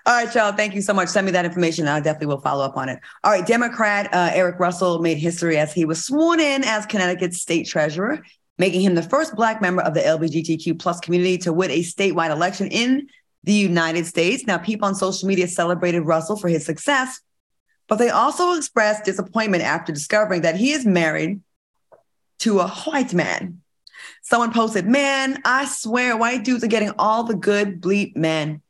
[0.06, 0.52] right, y'all.
[0.52, 1.10] Thank you so much.
[1.10, 1.86] Send me that information.
[1.86, 2.98] I definitely will follow up on it.
[3.22, 7.40] All right, Democrat uh, Erick Russell made history as he was sworn in as Connecticut's
[7.40, 8.20] state treasurer,
[8.58, 12.30] making him the first Black member of the LGBTQ plus community to win a statewide
[12.30, 13.06] election in
[13.44, 14.46] the United States.
[14.46, 17.20] Now, people on social media celebrated Russell for his success,
[17.88, 21.40] but they also expressed disappointment after discovering that he is married
[22.40, 23.62] to a white man.
[24.22, 28.62] Someone posted, Man, I swear white dudes are getting all the good bleep men.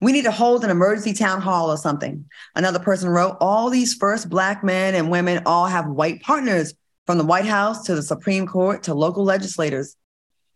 [0.00, 2.24] We need to hold an emergency town hall or something.
[2.54, 6.74] Another person wrote, All these first Black men and women all have white partners,
[7.08, 9.96] from the White House to the Supreme Court to local legislators.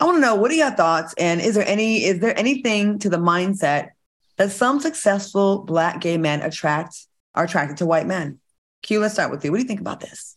[0.03, 2.99] I want to know what are your thoughts, and is there any is there anything
[2.99, 3.91] to the mindset
[4.37, 8.41] that some successful Black gay men attract are attracted to white men?
[8.83, 9.53] Q, let's start with you.
[9.53, 10.35] What do you think about this?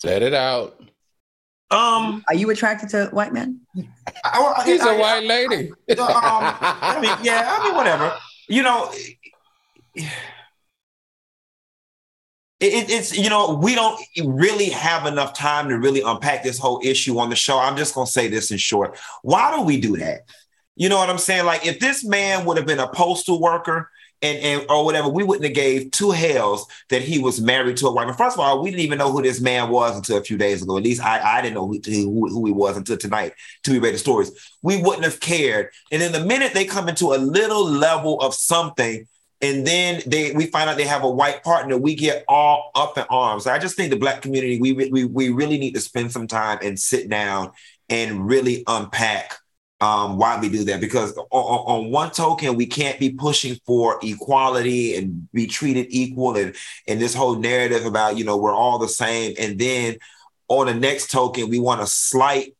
[0.00, 0.82] Set it out.
[1.70, 3.60] Um, Are you attracted to white men?
[4.24, 5.72] I, I, He's I- a white lady.
[5.90, 8.16] um, I mean, yeah, I mean, whatever.
[8.48, 8.90] You know,
[12.60, 16.58] it, it- it's you know we don't really have enough time to really unpack this
[16.58, 17.58] whole issue on the show.
[17.58, 18.98] I'm just gonna say this in short.
[19.22, 20.20] Why do we do that?
[20.76, 21.44] You know what I'm saying?
[21.46, 23.90] Like if this man would have been a postal worker
[24.22, 27.86] and, and or whatever, we wouldn't have gave two hells that he was married to
[27.86, 28.16] a white man.
[28.16, 30.62] First of all, we didn't even know who this man was until a few days
[30.62, 30.76] ago.
[30.76, 33.80] At least I, I didn't know who, who, who he was until tonight till we
[33.80, 34.30] read the stories.
[34.62, 35.70] We wouldn't have cared.
[35.90, 39.06] And then the minute they come into a little level of something,
[39.42, 42.98] and then they we find out they have a white partner, we get all up
[42.98, 43.46] in arms.
[43.46, 46.58] I just think the black community, we we we really need to spend some time
[46.62, 47.52] and sit down
[47.88, 49.34] and really unpack
[49.80, 50.80] um, why we do that.
[50.80, 55.86] Because on, on on one token, we can't be pushing for equality and be treated
[55.88, 56.54] equal, and
[56.86, 59.96] and this whole narrative about you know we're all the same, and then
[60.48, 62.54] on the next token, we want to slight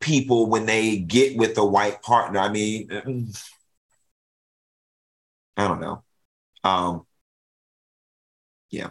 [0.00, 2.38] people when they get with a white partner.
[2.38, 3.44] I mean, mm,
[5.56, 6.02] I don't know.
[6.62, 7.06] Um,
[8.70, 8.90] yeah.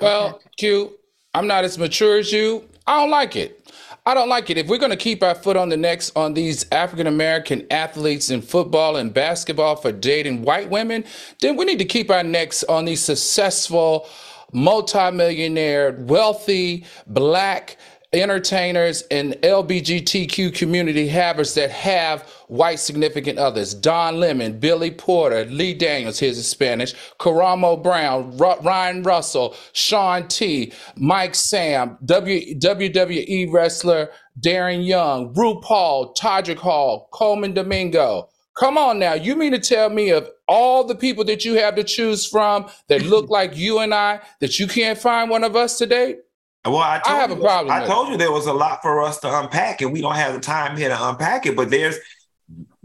[0.00, 0.98] Well, Q,
[1.34, 2.68] I'm not as mature as you.
[2.86, 3.58] I don't like it.
[4.04, 4.58] I don't like it.
[4.58, 8.30] If we're going to keep our foot on the necks on these African American athletes
[8.30, 11.04] in football and basketball for dating white women,
[11.40, 14.08] then we need to keep our necks on these successful,
[14.52, 17.76] multimillionaire, wealthy, black
[18.12, 23.72] entertainers and LBGTQ community havers that have white significant others.
[23.72, 30.28] Don Lemon, Billy Porter, Lee Daniels, here's his Spanish, Karamo Brown, Ru- Ryan Russell, Shaun
[30.28, 38.28] T, Mike Sam, w- WWE wrestler Darren Young, RuPaul, Todrick Hall, Colman Domingo.
[38.58, 39.14] Come on now.
[39.14, 42.68] You mean to tell me of all the people that you have to choose from
[42.88, 46.16] that look like you and I, that you can't find one of us today?
[46.64, 48.82] Well, I, told have you, a problem I with told you there was a lot
[48.82, 51.56] for us to unpack, and we don't have the time here to unpack it.
[51.56, 51.96] But there's,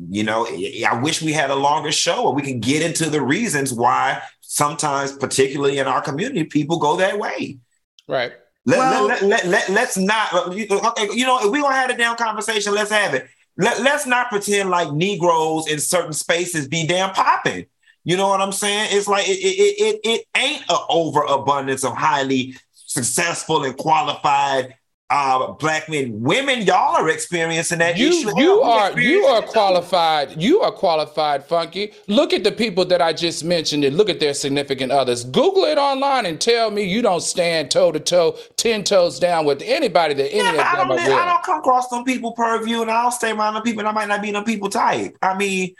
[0.09, 3.21] you know, I wish we had a longer show where we can get into the
[3.21, 7.59] reasons why sometimes, particularly in our community, people go that way.
[8.07, 8.33] Right.
[8.65, 11.79] Let, well, let, let, let, let, us not, okay, you know, if we're going to
[11.79, 13.27] have a damn conversation, let's have it.
[13.57, 17.67] Let, let's not pretend like Negroes in certain spaces be damn popping.
[18.03, 18.89] You know what I'm saying?
[18.91, 22.55] It's like it, it, it, it ain't an overabundance of highly
[22.97, 24.75] successful and qualified
[25.09, 28.37] uh, black men, women, y'all are experiencing that you, issue.
[28.37, 30.41] You are you are qualified.
[30.41, 31.93] You are qualified, Funky.
[32.07, 35.23] Look at the people that I just mentioned and look at their significant others.
[35.23, 39.45] Google it online and tell me you don't stand toe to toe, ten toes down
[39.45, 42.33] with anybody that any yeah, of them I don't, I don't come across some people
[42.33, 44.69] per view, and I'll stay around the people, and I might not be them people
[44.69, 45.17] type.
[45.21, 45.73] I mean,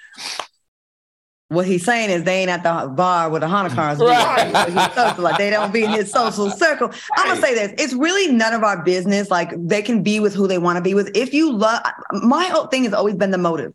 [1.49, 3.99] what he's saying is they ain't at the bar with the Hanukkahs.
[3.99, 5.17] Right.
[5.17, 6.91] like they don't be in his social circle.
[7.15, 9.31] I'm gonna say this: it's really none of our business.
[9.31, 11.15] Like they can be with who they want to be with.
[11.15, 11.81] If you love,
[12.12, 13.73] my whole thing has always been the motive.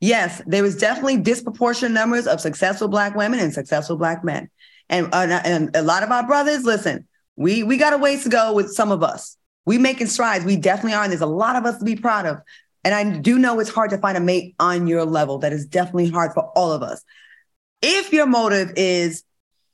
[0.00, 4.48] Yes, there was definitely disproportionate numbers of successful black women and successful black men,
[4.88, 6.64] and uh, and a lot of our brothers.
[6.64, 7.06] Listen,
[7.36, 9.36] we we got a ways to go with some of us.
[9.66, 10.46] We making strides.
[10.46, 12.40] We definitely are, and there's a lot of us to be proud of.
[12.84, 15.38] And I do know it's hard to find a mate on your level.
[15.38, 17.02] That is definitely hard for all of us.
[17.82, 19.24] If your motive is,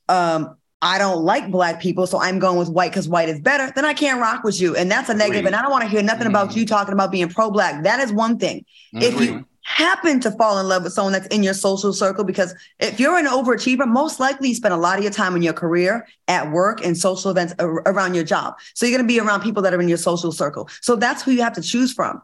[0.08, 3.72] um, I don't like black people, so I'm going with white because white is better,
[3.74, 4.76] then I can't rock with you.
[4.76, 5.46] And that's a negative.
[5.46, 6.36] And I don't want to hear nothing mm-hmm.
[6.36, 7.82] about you talking about being pro black.
[7.84, 8.64] That is one thing.
[8.94, 9.02] Mm-hmm.
[9.02, 12.54] If you happen to fall in love with someone that's in your social circle, because
[12.78, 15.54] if you're an overachiever, most likely you spend a lot of your time in your
[15.54, 18.54] career, at work, and social events around your job.
[18.74, 20.68] So you're going to be around people that are in your social circle.
[20.82, 22.22] So that's who you have to choose from.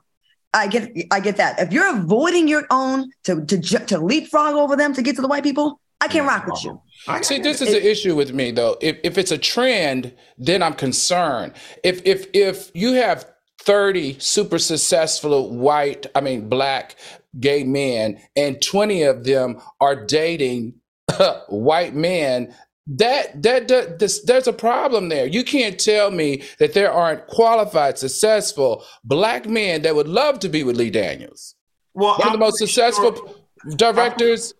[0.54, 1.58] I get I get that.
[1.58, 5.28] If you're avoiding your own to to to leapfrog over them to get to the
[5.28, 6.80] white people, I can't rock with you.
[7.22, 8.76] See, this is the issue with me though.
[8.80, 11.54] If if it's a trend, then I'm concerned.
[11.82, 13.26] If if if you have
[13.60, 16.96] 30 super successful white, I mean black
[17.38, 20.74] gay men, and 20 of them are dating
[21.48, 22.54] white men
[22.86, 25.26] that, that that this, there's a problem there.
[25.26, 30.48] You can't tell me that there aren't qualified, successful black men that would love to
[30.48, 31.54] be with Lee Daniels.
[31.94, 34.54] Well, one I'm of the most successful sure, directors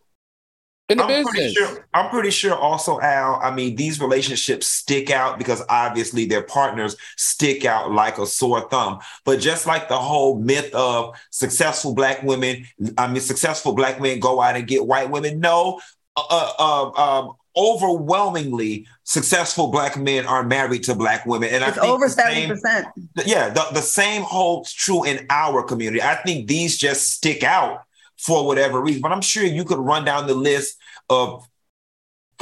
[0.88, 1.34] I'm, in the I'm business.
[1.34, 3.40] Pretty sure, I'm pretty sure also, Al.
[3.42, 8.68] I mean, these relationships stick out because obviously their partners stick out like a sore
[8.68, 9.00] thumb.
[9.24, 14.20] But just like the whole myth of successful black women, I mean, successful black men
[14.20, 15.40] go out and get white women.
[15.40, 15.80] No,
[16.16, 21.76] uh, uh, uh um, overwhelmingly successful black men are married to black women and it's
[21.76, 22.86] I think over 70% same,
[23.26, 27.82] yeah the, the same holds true in our community i think these just stick out
[28.16, 30.78] for whatever reason but i'm sure you could run down the list
[31.10, 31.46] of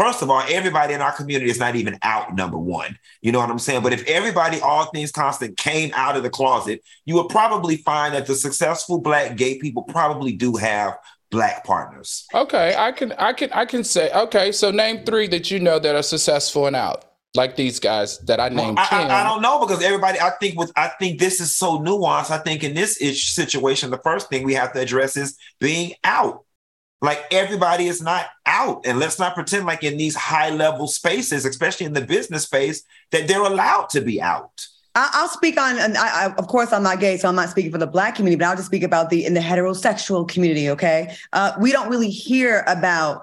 [0.01, 2.99] First of all, everybody in our community is not even out, number one.
[3.21, 3.83] You know what I'm saying?
[3.83, 8.15] But if everybody, all things constant, came out of the closet, you would probably find
[8.15, 10.97] that the successful Black gay people probably do have
[11.31, 12.27] black partners.
[12.35, 14.53] Okay, I can I can I can say okay.
[14.53, 18.41] So name three that you know that are successful and out, like these guys that
[18.41, 18.77] I named.
[18.77, 20.21] Well, I, I, I, don't know because everybody.
[20.21, 22.31] I think with I think this is so nuanced.
[22.31, 25.95] I think in this ish situation, the first thing we have to address is being
[26.05, 26.45] out.
[27.03, 31.47] Like everybody is not out, and let's not pretend like in these high level spaces,
[31.47, 34.67] especially in the business space, that they're allowed to be out.
[34.95, 37.71] I'll speak on, and I, I, of course, I'm not gay, so I'm not speaking
[37.71, 40.69] for the black community, but I'll just speak about the in the heterosexual community.
[40.71, 43.23] Okay, uh, we don't really hear about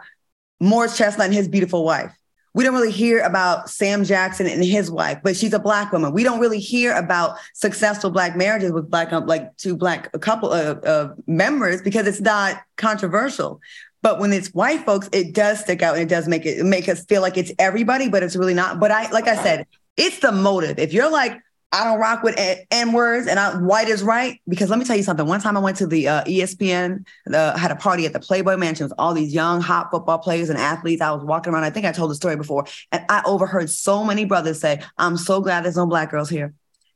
[0.60, 2.13] Morris Chestnut and his beautiful wife.
[2.53, 6.12] We don't really hear about Sam Jackson and his wife, but she's a black woman.
[6.12, 10.19] We don't really hear about successful black marriages with black, um, like two black a
[10.19, 13.60] couple of, of members because it's not controversial.
[14.01, 16.89] But when it's white folks, it does stick out and it does make it make
[16.89, 18.80] us feel like it's everybody, but it's really not.
[18.80, 20.80] But I, like I said, it's the motive.
[20.80, 21.39] If you're like,
[21.71, 22.36] I don't rock with
[22.71, 24.39] N words and I, white is right.
[24.47, 25.25] Because let me tell you something.
[25.25, 28.56] One time I went to the uh, ESPN, the, had a party at the Playboy
[28.56, 31.01] Mansion with all these young, hot football players and athletes.
[31.01, 31.65] I was walking around.
[31.65, 32.65] I think I told the story before.
[32.91, 36.53] And I overheard so many brothers say, I'm so glad there's no black girls here.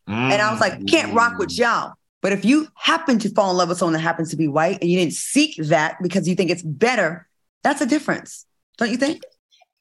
[0.07, 0.13] Mm.
[0.13, 1.93] And I was like, can't rock with y'all.
[2.21, 4.77] But if you happen to fall in love with someone that happens to be white
[4.81, 7.27] and you didn't seek that because you think it's better,
[7.63, 8.45] that's a difference.
[8.77, 9.21] Don't you think?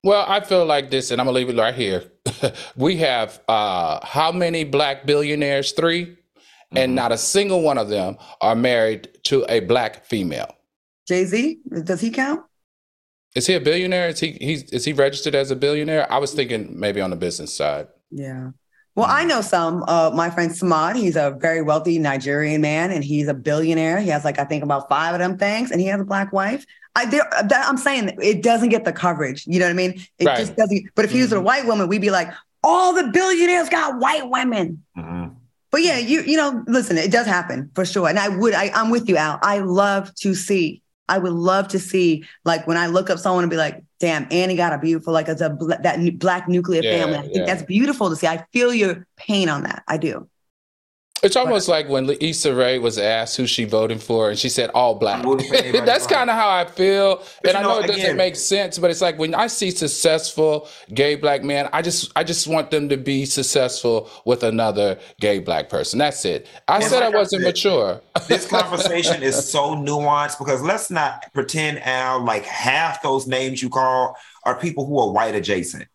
[0.02, 2.04] Well, I feel like this, and I'm gonna leave it right here.
[2.76, 5.72] we have uh, how many black billionaires?
[5.72, 6.76] 3 mm-hmm.
[6.76, 10.54] and not a single one of them are married to a black female.
[11.06, 12.42] Jay Z, does he count?
[13.34, 14.08] Is he a billionaire?
[14.08, 16.10] Is he he's is he registered as a billionaire?
[16.10, 17.88] I was thinking maybe on the business side.
[18.10, 18.50] Yeah.
[18.96, 19.84] Well, I know some.
[19.86, 24.00] Uh, my friend Samad, he's a very wealthy Nigerian man, and he's a billionaire.
[24.00, 26.32] He has like I think about five of them things, and he has a black
[26.32, 26.66] wife.
[26.96, 29.46] I, that, I'm saying it doesn't get the coverage.
[29.46, 30.04] You know what I mean?
[30.18, 30.36] It right.
[30.36, 30.90] just doesn't.
[30.96, 31.44] But if he was a mm-hmm.
[31.44, 32.32] white woman, we'd be like,
[32.64, 34.82] all the billionaires got white women.
[34.98, 35.34] Mm-hmm.
[35.70, 38.08] But yeah, you you know, listen, it does happen for sure.
[38.08, 39.38] And I would, I, I'm with you, Al.
[39.40, 40.82] I love to see.
[41.08, 44.26] I would love to see, like, when I look up someone and be like, damn,
[44.30, 47.18] Annie got a beautiful, like it's a that black nuclear Yeah, family.
[47.18, 47.44] I think yeah.
[47.44, 48.26] that's beautiful to see.
[48.26, 49.84] I feel your pain on that.
[49.86, 50.28] I do.
[51.22, 54.70] It's almost like when Issa Rae was asked who she voting for, and she said
[54.70, 55.20] all black.
[55.20, 57.84] I voted for anybody That's kind of how I feel, But and I know, know,
[57.84, 61.82] it doesn't make sense, but it's like when I see successful gay black men, I
[61.82, 65.98] just I just want them to be successful with another gay black person.
[65.98, 66.46] That's it.
[66.68, 68.00] I said I like I wasn't said, mature.
[68.28, 73.68] this conversation is so nuanced because let's not pretend Al like half those names you
[73.68, 75.86] call are people who are white adjacent.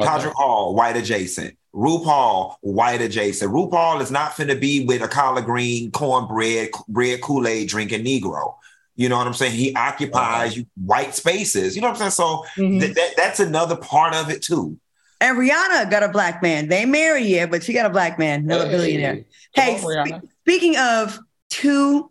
[0.00, 0.08] Okay.
[0.08, 1.56] Todrick Hall, white adjacent.
[1.74, 3.52] RuPaul, white adjacent.
[3.52, 8.56] RuPaul is not finna be with a collard green, cornbread, red Kool-Aid drinking Negro.
[8.96, 9.52] You know what I'm saying?
[9.52, 11.76] He occupies white spaces.
[11.76, 12.10] You know what I'm saying?
[12.10, 12.80] So Mhm.
[12.80, 14.78] th- that, that's another part of it too.
[15.20, 16.68] And Rihanna got a black man.
[16.68, 19.24] They marry yet, but she got a black man, another Hey, billionaire.
[19.54, 21.18] Hey, on, spe- speaking of
[21.50, 22.10] two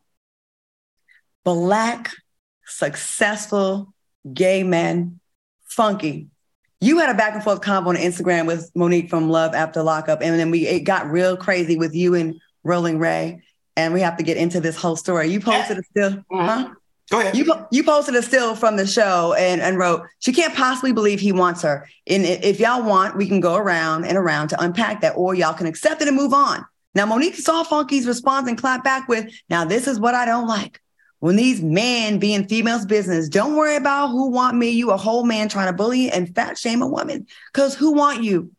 [1.44, 2.12] black,
[2.66, 3.94] successful
[4.32, 5.20] gay men,
[5.66, 6.28] funky.
[6.82, 10.22] You had a back and forth convo on Instagram with Monique from Love After Lockup,
[10.22, 13.42] and then we it got real crazy with you and Rolling Ray.
[13.76, 15.28] And we have to get into this whole story.
[15.28, 16.46] You posted a still, uh-huh.
[16.46, 16.70] huh?
[17.10, 17.36] Go ahead.
[17.36, 20.92] You po- you posted a still from the show and, and wrote, she can't possibly
[20.92, 21.88] believe he wants her.
[22.06, 25.54] And if y'all want, we can go around and around to unpack that, or y'all
[25.54, 26.66] can accept it and move on.
[26.94, 30.48] Now, Monique saw Funky's response and clapped back with, now this is what I don't
[30.48, 30.82] like.
[31.20, 34.70] When these men be in females' business, don't worry about who want me.
[34.70, 37.28] You a whole man trying to bully and fat shame a woman.
[37.54, 38.52] Cause who want you?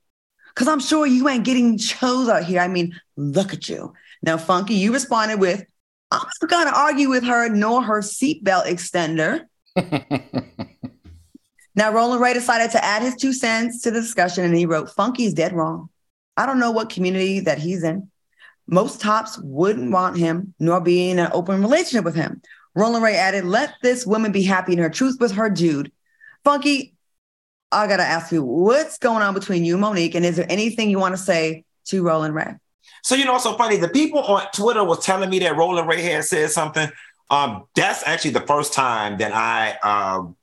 [0.54, 2.60] Cause I'm sure you ain't getting chose out here.
[2.60, 3.94] I mean, look at you.
[4.22, 5.64] Now, Funky, you responded with,
[6.10, 9.46] I'm not gonna argue with her nor her seatbelt extender.
[11.80, 14.90] Now, Rolling Ray decided to add his two cents to the discussion and he wrote,
[14.90, 15.88] Funky's dead wrong.
[16.36, 18.10] I don't know what community that he's in.
[18.70, 22.40] Most tops wouldn't want him nor be in an open relationship with him.
[22.74, 25.90] Rolling Ray added, Let this woman be happy in her truth with her dude.
[26.44, 26.94] Funky,
[27.72, 30.14] I gotta ask you, what's going on between you and Monique?
[30.14, 32.54] And is there anything you want to say to Rolling Ray?
[33.02, 33.76] So you know, so funny.
[33.76, 36.88] The people on Twitter was telling me that Rolling Ray had said something.
[37.30, 40.36] Um, that's actually the first time that I um,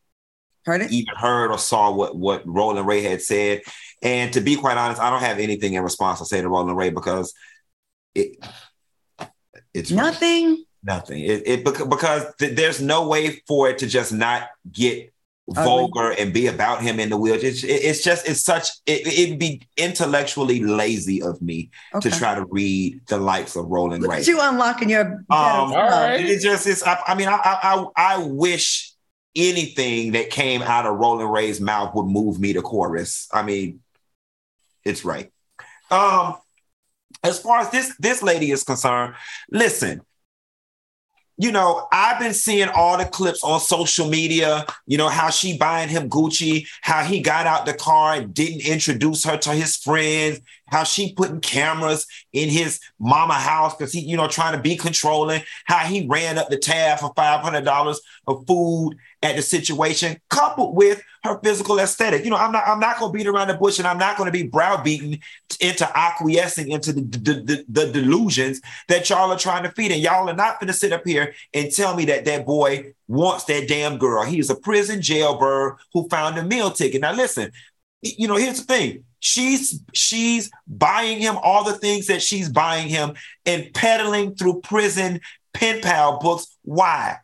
[0.66, 0.92] Heard it?
[0.92, 3.62] even heard or saw what what Rolling Ray had said.
[4.02, 6.76] And to be quite honest, I don't have anything in response to say to Rolling
[6.76, 7.34] Ray because
[8.18, 9.30] it
[9.74, 10.66] it's Nothing.
[10.84, 11.20] nothing.
[11.24, 15.14] It, it bec- because th- there's no way for it to just not get
[15.52, 15.64] Ugly.
[15.64, 17.50] vulgar and be about him in the wheelchair.
[17.50, 22.10] It's, it- it's just it's such it, it'd be intellectually lazy of me Okay.
[22.10, 24.18] to try to read the likes of Rolling Look Ray.
[24.20, 26.26] at you unlocking your Um, all right.
[26.26, 26.82] It just is.
[26.84, 28.94] I, I mean, I, I I I wish
[29.36, 33.28] anything that came out of Rolling Ray's mouth would move me to chorus.
[33.32, 33.82] I mean,
[34.84, 35.32] it's right.
[35.92, 36.36] Um,
[37.28, 39.16] as far as this this lady is concerned,
[39.52, 40.02] listen.
[41.40, 45.56] You know, I've been seeing all the clips on social media, you know, how she
[45.56, 49.76] buying him Gucci, how he got out the car and didn't introduce her to his
[49.76, 54.62] friends, how she putting cameras in his mama house because he, you know, trying to
[54.62, 60.20] be controlling, how he ran up the tab for $500 of food at the situation,
[60.30, 62.24] coupled with her physical aesthetic.
[62.24, 64.18] You know, I'm not, I'm not going to beat around the bush and I'm not
[64.18, 65.20] going to be browbeaten
[65.60, 69.92] into acquiescing into the, the, the, the delusions that y'all are trying to feed.
[69.92, 72.94] And y'all are not going to sit up here and tell me that that boy
[73.08, 74.24] wants that damn girl.
[74.24, 77.02] He's a prison jailbird who found a meal ticket.
[77.02, 77.52] Now, listen,
[78.02, 79.04] you know, here's the thing.
[79.20, 83.14] She's she's buying him all the things that she's buying him
[83.46, 85.22] and peddling through prison
[85.54, 86.56] pen pal books.
[86.64, 87.18] Why?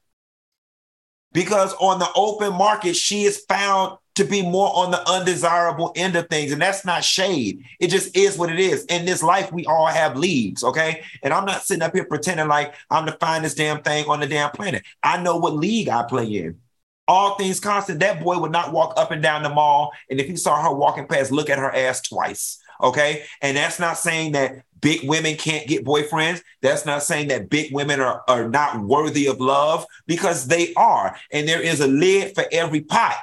[1.34, 6.16] Because on the open market, she is found to be more on the undesirable end
[6.16, 6.52] of things.
[6.52, 7.64] And that's not shade.
[7.80, 8.86] It just is what it is.
[8.86, 11.04] In this life, we all have leagues, okay?
[11.24, 14.28] And I'm not sitting up here pretending like I'm the finest damn thing on the
[14.28, 14.84] damn planet.
[15.02, 16.60] I know what league I play in.
[17.08, 19.92] All things constant, that boy would not walk up and down the mall.
[20.10, 22.60] And if he saw her walking past, look at her ass twice.
[22.82, 23.24] Okay.
[23.42, 26.42] And that's not saying that big women can't get boyfriends.
[26.62, 31.16] That's not saying that big women are, are not worthy of love because they are.
[31.32, 33.16] And there is a lid for every pot.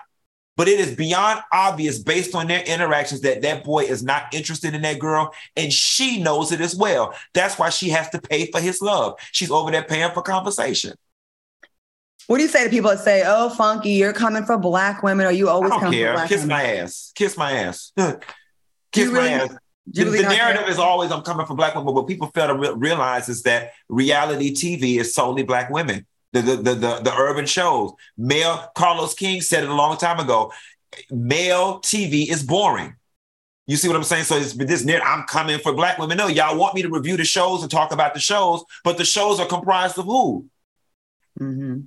[0.56, 4.74] But it is beyond obvious based on their interactions that that boy is not interested
[4.74, 5.32] in that girl.
[5.56, 7.14] And she knows it as well.
[7.32, 9.18] That's why she has to pay for his love.
[9.32, 10.94] She's over there paying for conversation.
[12.30, 15.26] What do you say to people that say, "Oh, Funky, you're coming for black women,
[15.26, 16.56] or you always come for black Kiss women"?
[16.56, 17.10] my ass.
[17.16, 17.92] Kiss my ass.
[18.92, 19.56] Kiss really- my ass.
[19.88, 20.44] The, really the not care?
[20.54, 23.28] narrative is always I'm coming for black women, but what people fail to re- realize
[23.28, 26.06] is that reality TV is solely black women.
[26.32, 27.90] The, the, the, the, the urban shows.
[28.16, 30.52] Male Carlos King said it a long time ago.
[31.10, 32.94] Male TV is boring.
[33.66, 34.22] You see what I'm saying?
[34.24, 36.16] So it's this near I'm coming for black women.
[36.16, 39.04] No, y'all want me to review the shows and talk about the shows, but the
[39.04, 40.46] shows are comprised of who?
[41.40, 41.86] Mhm.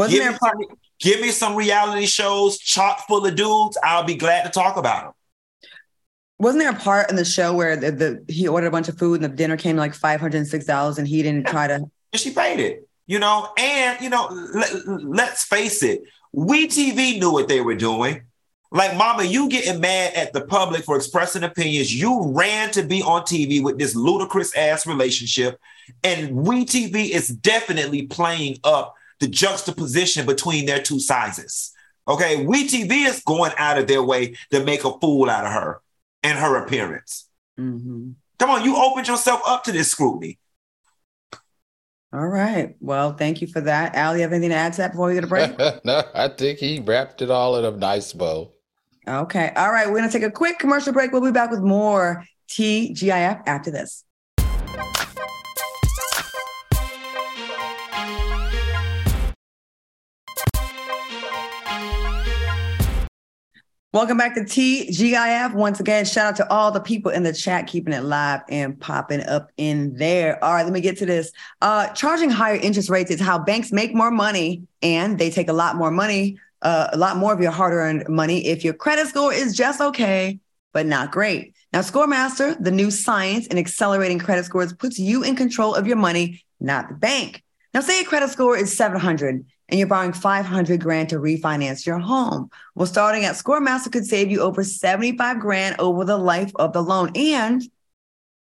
[0.00, 0.66] Wasn't Give there me,
[0.98, 3.76] Give me some reality shows chock full of dudes.
[3.84, 5.12] I'll be glad to talk about them.
[6.38, 8.96] Wasn't there a part in the show where the, the he ordered a bunch of
[8.96, 11.66] food and the dinner came like five hundred and six dollars and he didn't try
[11.66, 11.84] to?
[12.14, 12.88] She paid it.
[13.06, 16.00] You know, and you know, let, let's face it,
[16.32, 18.22] we TV knew what they were doing.
[18.72, 21.94] Like, mama, you getting mad at the public for expressing opinions.
[21.94, 25.60] You ran to be on TV with this ludicrous ass relationship.
[26.04, 31.72] And We TV is definitely playing up the juxtaposition between their two sizes.
[32.08, 32.44] Okay.
[32.44, 35.80] We TV is going out of their way to make a fool out of her
[36.22, 37.28] and her appearance.
[37.58, 38.10] Mm-hmm.
[38.38, 40.38] Come on, you opened yourself up to this scrutiny.
[42.12, 42.74] All right.
[42.80, 43.94] Well, thank you for that.
[43.94, 45.56] Al, you have anything to add to that before we get a break?
[45.84, 48.52] no, I think he wrapped it all in a nice bow.
[49.06, 49.52] Okay.
[49.54, 49.86] All right.
[49.86, 51.12] We're going to take a quick commercial break.
[51.12, 54.04] We'll be back with more TGIF after this.
[63.92, 65.52] Welcome back to TGIF.
[65.52, 68.78] Once again, shout out to all the people in the chat keeping it live and
[68.78, 70.42] popping up in there.
[70.44, 71.32] All right, let me get to this.
[71.60, 75.52] Uh, charging higher interest rates is how banks make more money and they take a
[75.52, 79.08] lot more money, uh, a lot more of your hard earned money if your credit
[79.08, 80.38] score is just okay,
[80.72, 81.56] but not great.
[81.72, 85.96] Now, Scoremaster, the new science in accelerating credit scores, puts you in control of your
[85.96, 87.42] money, not the bank.
[87.74, 91.98] Now, say your credit score is 700 and you're borrowing 500 grand to refinance your
[91.98, 92.50] home.
[92.74, 96.82] Well, starting at Scoremaster could save you over 75 grand over the life of the
[96.82, 97.12] loan.
[97.14, 97.62] And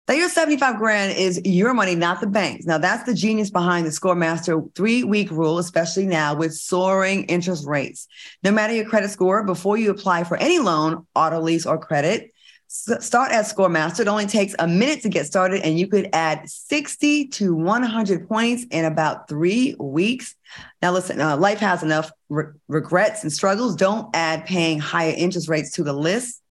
[0.06, 2.64] that your 75 grand is your money, not the bank's.
[2.64, 7.66] Now, that's the genius behind the Scoremaster three week rule, especially now with soaring interest
[7.66, 8.06] rates.
[8.44, 12.32] No matter your credit score, before you apply for any loan, auto lease, or credit,
[12.68, 14.00] start at Scoremaster.
[14.00, 18.28] It only takes a minute to get started, and you could add 60 to 100
[18.28, 20.34] points in about three weeks.
[20.82, 23.76] Now, listen, uh, life has enough re- regrets and struggles.
[23.76, 26.42] Don't add paying higher interest rates to the list.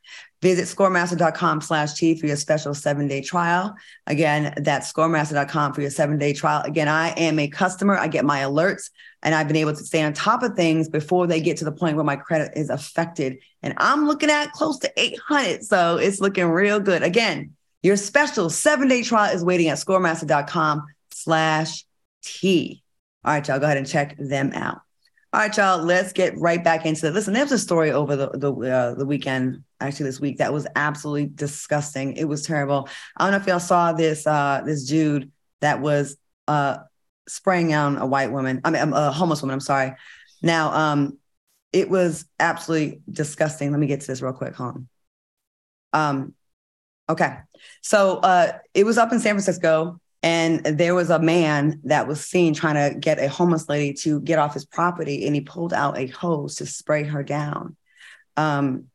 [0.44, 3.74] Visit scoremaster.com slash T for your special seven day trial.
[4.06, 6.60] Again, that's scoremaster.com for your seven day trial.
[6.66, 7.96] Again, I am a customer.
[7.96, 8.90] I get my alerts
[9.22, 11.72] and I've been able to stay on top of things before they get to the
[11.72, 13.38] point where my credit is affected.
[13.62, 15.64] And I'm looking at close to 800.
[15.64, 17.02] So it's looking real good.
[17.02, 21.86] Again, your special seven day trial is waiting at scoremaster.com slash
[22.22, 22.82] T.
[23.24, 24.82] All right, y'all, go ahead and check them out.
[25.34, 27.12] All right, y'all, let's get right back into it.
[27.12, 30.52] Listen, there was a story over the the, uh, the weekend, actually this week, that
[30.52, 32.16] was absolutely disgusting.
[32.16, 32.88] It was terrible.
[33.16, 35.30] I don't know if y'all saw this uh, this dude
[35.60, 36.16] that was
[36.48, 36.78] uh,
[37.28, 38.60] spraying on a white woman.
[38.64, 39.54] I mean, um, a homeless woman.
[39.54, 39.94] I'm sorry.
[40.42, 41.18] Now, um,
[41.72, 43.70] it was absolutely disgusting.
[43.70, 44.54] Let me get to this real quick.
[44.54, 44.88] Hold on.
[45.92, 46.34] Um,
[47.08, 47.38] okay.
[47.80, 52.24] So uh, it was up in San Francisco, and there was a man that was
[52.24, 55.72] seen trying to get a homeless lady to get off his property, and he pulled
[55.72, 57.76] out a hose to spray her down.
[58.36, 58.86] Um,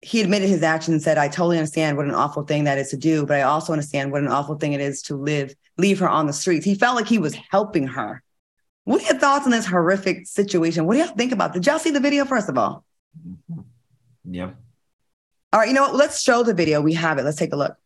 [0.00, 2.90] he admitted his action and said, I totally understand what an awful thing that is
[2.90, 5.98] to do, but I also understand what an awful thing it is to live, leave
[5.98, 6.64] her on the streets.
[6.64, 8.22] He felt like he was helping her.
[8.84, 10.86] What are your thoughts on this horrific situation?
[10.86, 11.52] What do y'all think about?
[11.52, 12.84] Did y'all see the video first of all?
[13.26, 13.60] Mm-hmm.
[14.30, 14.50] Yeah.
[15.52, 15.94] All right, you know what?
[15.94, 16.80] Let's show the video.
[16.80, 17.24] We have it.
[17.24, 17.76] Let's take a look.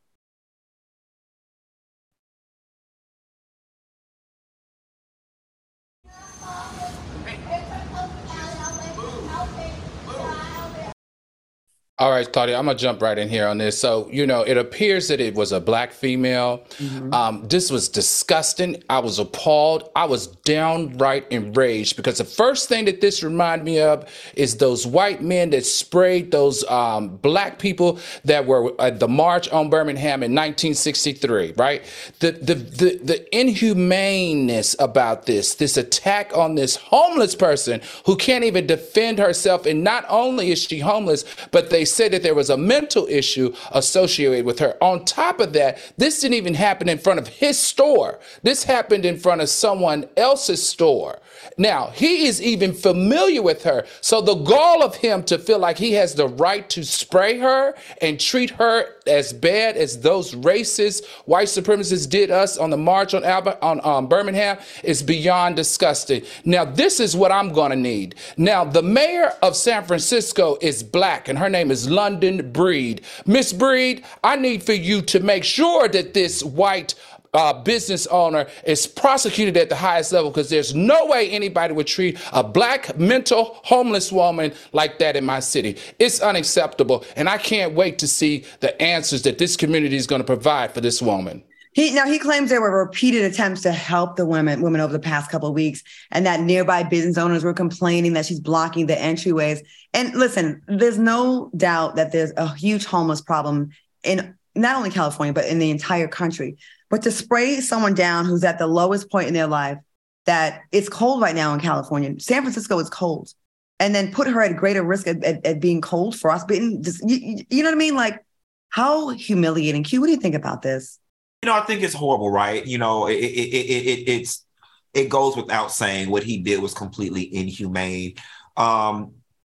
[12.03, 13.79] All right, Claudia, I'm gonna jump right in here on this.
[13.79, 16.65] So, you know, it appears that it was a black female.
[16.79, 17.15] Mm-hmm.
[17.15, 18.83] Um, this was disgusting.
[18.91, 19.89] I was appalled.
[19.95, 24.85] I was downright enraged because the first thing that this reminded me of is those
[24.85, 30.25] white men that sprayed those um, black people that were at the march on Birmingham
[30.25, 31.53] in 1963.
[31.57, 31.85] Right?
[32.19, 38.43] The the the, the inhumaneness about this, this attack on this homeless person who can't
[38.43, 42.51] even defend herself, and not only is she homeless, but they said that there was
[42.51, 44.77] a mental issue associated with her.
[44.83, 48.19] On top of that, this didn't even happen in front of his store.
[48.43, 51.21] This happened in front of someone else's store.
[51.59, 53.87] Now, he is even familiar with her.
[54.01, 57.75] So the gall of him to feel like he has the right to spray her
[58.01, 63.15] and treat her as bad as those racist white supremacists did us on the march
[63.15, 66.23] on Albert on um, Birmingham is beyond disgusting.
[66.45, 68.15] Now, this is what I'm going to need.
[68.37, 73.03] Now, the mayor of San Francisco is black and her name is London Breed.
[73.27, 76.95] Miss Breed, I need for you to make sure that this white
[77.35, 81.87] uh, business owner is prosecuted at the highest level because there's no way anybody would
[81.87, 85.77] treat a black mental homeless woman like that in my city.
[85.99, 87.05] It's unacceptable.
[87.17, 90.75] And I can't wait to see the answers that this community is going to provide
[90.75, 91.43] for this woman.
[91.75, 94.99] He now he claims there were repeated attempts to help the women women over the
[94.99, 98.95] past couple of weeks, and that nearby business owners were complaining that she's blocking the
[98.95, 99.61] entryways.
[99.95, 103.71] And listen, there's no doubt that there's a huge homeless problem
[104.05, 106.59] in not only California but in the entire country.
[106.93, 109.79] But to spray someone down who's at the lowest point in their life,
[110.27, 112.21] that it's cold right now in California.
[112.21, 113.33] San Francisco is cold,
[113.81, 116.83] and then put her at greater risk at, at, at being cold, frostbitten.
[116.83, 117.97] Just, you, you know what I mean?
[117.97, 118.23] Like
[118.69, 119.85] how humiliating.
[119.85, 120.99] Q, what do you think about this?
[121.43, 122.65] You know, I think it's horrible, right?
[122.65, 124.45] You know, it, it, it, it it's
[124.93, 128.17] it goes without saying what he did was completely inhumane.
[128.59, 129.15] Um,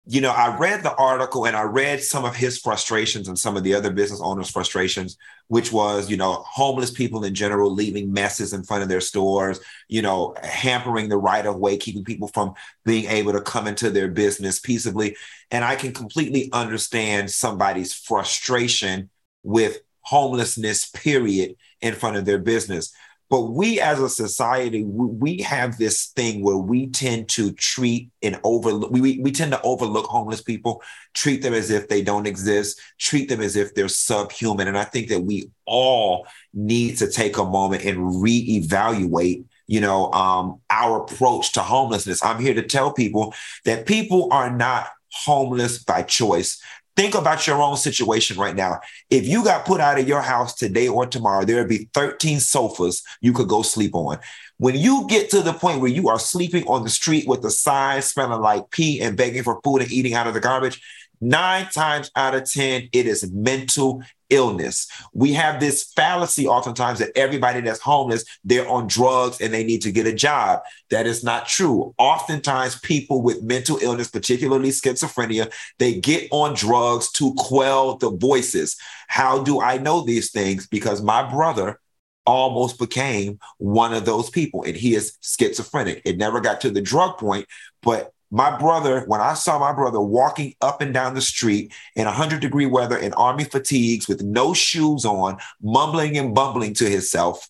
[0.07, 3.57] you know, I read the article and I read some of his frustrations and some
[3.57, 5.17] of the other business owners' frustrations,
[5.47, 9.59] which was, you know, homeless people in general leaving messes in front of their stores,
[9.87, 13.89] you know, hampering the right of way, keeping people from being able to come into
[13.89, 15.15] their business peaceably.
[15.51, 19.09] And I can completely understand somebody's frustration
[19.43, 22.93] with homelessness, period, in front of their business.
[23.29, 28.39] But we as a society, we, have this thing where we tend to treat and
[28.43, 30.81] overlook, we, we tend to overlook homeless people,
[31.13, 34.67] treat them as if they don't exist, treat them as if they're subhuman.
[34.67, 40.11] And I think that we all need to take a moment and reevaluate you know
[40.11, 45.83] um, our approach to homelessness i'm here to tell people that people are not homeless
[45.83, 46.61] by choice
[46.95, 48.79] Think about your own situation right now.
[49.09, 52.39] If you got put out of your house today or tomorrow, there would be 13
[52.39, 54.19] sofas you could go sleep on.
[54.57, 57.51] When you get to the point where you are sleeping on the street with the
[57.51, 60.81] sign smelling like pee and begging for food and eating out of the garbage,
[61.19, 64.87] nine times out of 10, it is mental illness.
[65.13, 69.81] We have this fallacy oftentimes that everybody that's homeless, they're on drugs and they need
[69.83, 70.61] to get a job.
[70.89, 71.93] That is not true.
[71.97, 78.77] Oftentimes, people with mental illness, particularly schizophrenia, they get on drugs to quell the voices.
[79.07, 80.67] How do I know these things?
[80.67, 81.79] Because my brother
[82.25, 86.01] almost became one of those people and he is schizophrenic.
[86.05, 87.45] It never got to the drug point,
[87.81, 92.05] but my brother, when I saw my brother walking up and down the street in
[92.05, 97.49] 100 degree weather in army fatigues with no shoes on, mumbling and bumbling to himself,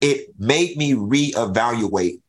[0.00, 2.20] it made me reevaluate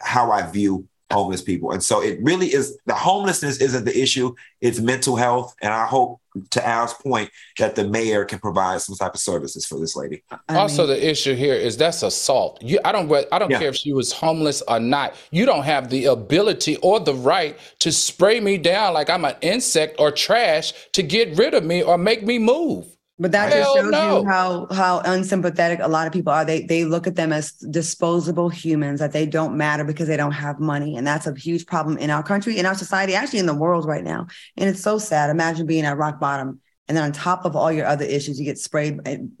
[0.00, 1.72] how I view homeless people.
[1.72, 5.54] And so it really is the homelessness isn't the issue, it's mental health.
[5.62, 9.66] And I hope, to Al's point, that the mayor can provide some type of services
[9.66, 10.22] for this lady.
[10.50, 12.62] also, the issue here is that's assault.
[12.62, 13.58] You, I don't, I don't yeah.
[13.58, 15.16] care if she was homeless or not.
[15.30, 19.36] You don't have the ability or the right to spray me down like I'm an
[19.40, 22.86] insect or trash to get rid of me or make me move.
[23.20, 24.20] But that Hell just shows no.
[24.20, 26.44] you how how unsympathetic a lot of people are.
[26.44, 30.32] They they look at them as disposable humans that they don't matter because they don't
[30.32, 33.46] have money, and that's a huge problem in our country, in our society, actually in
[33.46, 34.28] the world right now.
[34.56, 35.30] And it's so sad.
[35.30, 38.44] Imagine being at rock bottom, and then on top of all your other issues, you
[38.44, 39.32] get sprayed in,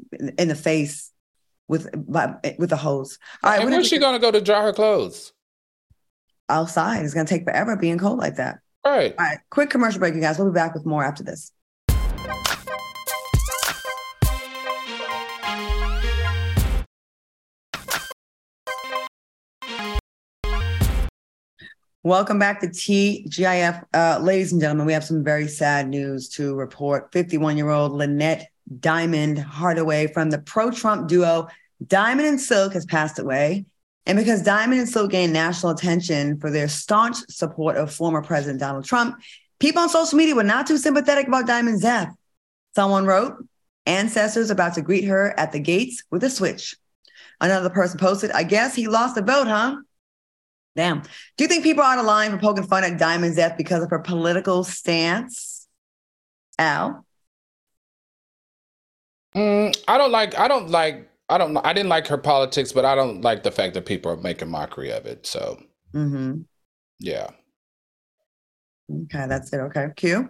[0.48, 1.12] the face
[1.68, 3.18] with by, with a hose.
[3.44, 5.32] All right, and where's she gonna go to dry her clothes?
[6.48, 7.04] Outside.
[7.04, 8.58] It's gonna take forever being cold like that.
[8.84, 9.14] All right.
[9.16, 9.38] All right.
[9.50, 10.36] Quick commercial break, you guys.
[10.36, 11.52] We'll be back with more after this.
[22.04, 23.84] Welcome back to TGIF.
[23.92, 27.10] Uh, ladies and gentlemen, we have some very sad news to report.
[27.12, 31.48] 51 year old Lynette Diamond Hardaway from the pro Trump duo
[31.84, 33.66] Diamond and Silk has passed away.
[34.06, 38.60] And because Diamond and Silk gained national attention for their staunch support of former President
[38.60, 39.16] Donald Trump,
[39.58, 42.14] people on social media were not too sympathetic about Diamond's death.
[42.76, 43.44] Someone wrote,
[43.86, 46.76] Ancestors about to greet her at the gates with a switch.
[47.40, 49.78] Another person posted, I guess he lost the vote, huh?
[50.78, 51.00] Damn.
[51.36, 53.82] Do you think people are out of line for poking fun at Diamond's death because
[53.82, 55.66] of her political stance?
[56.56, 57.04] Al?
[59.34, 62.84] Mm, I don't like, I don't like, I don't I didn't like her politics, but
[62.84, 65.26] I don't like the fact that people are making mockery of it.
[65.26, 65.60] So,
[65.92, 66.42] mm-hmm.
[67.00, 67.30] yeah.
[68.88, 69.58] Okay, that's it.
[69.58, 69.88] Okay.
[69.96, 70.28] Q?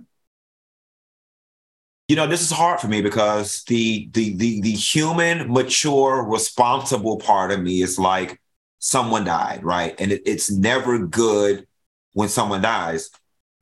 [2.09, 7.19] you know this is hard for me because the the the the human mature responsible
[7.19, 8.41] part of me is like
[8.79, 9.95] someone died, right?
[9.99, 11.67] And it, it's never good
[12.13, 13.11] when someone dies.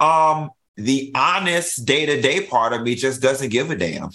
[0.01, 4.11] Um, the honest day to day part of me just doesn't give a damn.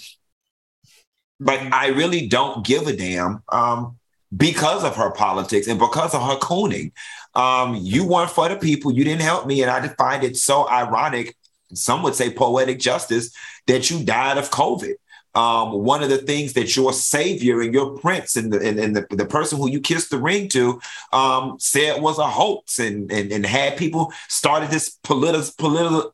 [1.40, 3.98] But I really don't give a damn um,
[4.36, 6.92] because of her politics and because of her cooning.
[7.34, 9.62] Um, you weren't for the people, you didn't help me.
[9.62, 11.36] And I find it so ironic,
[11.74, 13.34] some would say poetic justice,
[13.66, 14.94] that you died of COVID
[15.34, 18.96] um, one of the things that your savior and your prince and the, and, and
[18.96, 20.80] the, the person who you kissed the ring to
[21.12, 26.12] um, said was a hoax and, and, and had people started this political, political,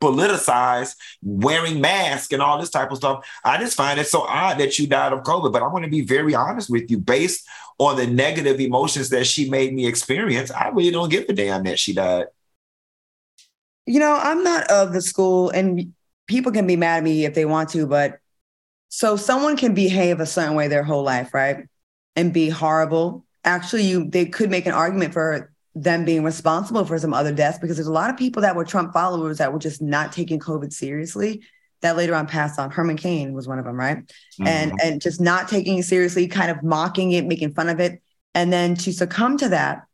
[0.00, 3.26] politicized, wearing masks and all this type of stuff.
[3.42, 5.52] I just find it so odd that you died of COVID.
[5.52, 7.46] But I want to be very honest with you, based
[7.78, 11.64] on the negative emotions that she made me experience, I really don't give a damn
[11.64, 12.26] that she died.
[13.86, 15.92] You know, I'm not of the school, and
[16.26, 18.18] people can be mad at me if they want to, but
[18.94, 21.66] so someone can behave a certain way their whole life, right?
[22.14, 23.24] And be horrible.
[23.44, 27.58] Actually, you they could make an argument for them being responsible for some other deaths
[27.58, 30.38] because there's a lot of people that were Trump followers that were just not taking
[30.38, 31.42] COVID seriously
[31.80, 32.70] that later on passed on.
[32.70, 33.98] Herman Cain was one of them, right?
[33.98, 34.46] Mm-hmm.
[34.46, 38.00] And and just not taking it seriously, kind of mocking it, making fun of it,
[38.32, 39.86] and then to succumb to that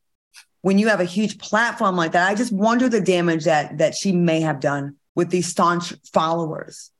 [0.60, 3.94] when you have a huge platform like that, I just wonder the damage that that
[3.94, 6.90] she may have done with these staunch followers.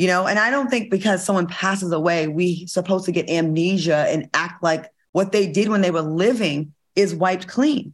[0.00, 4.06] You know, and I don't think because someone passes away, we supposed to get amnesia
[4.08, 7.92] and act like what they did when they were living is wiped clean.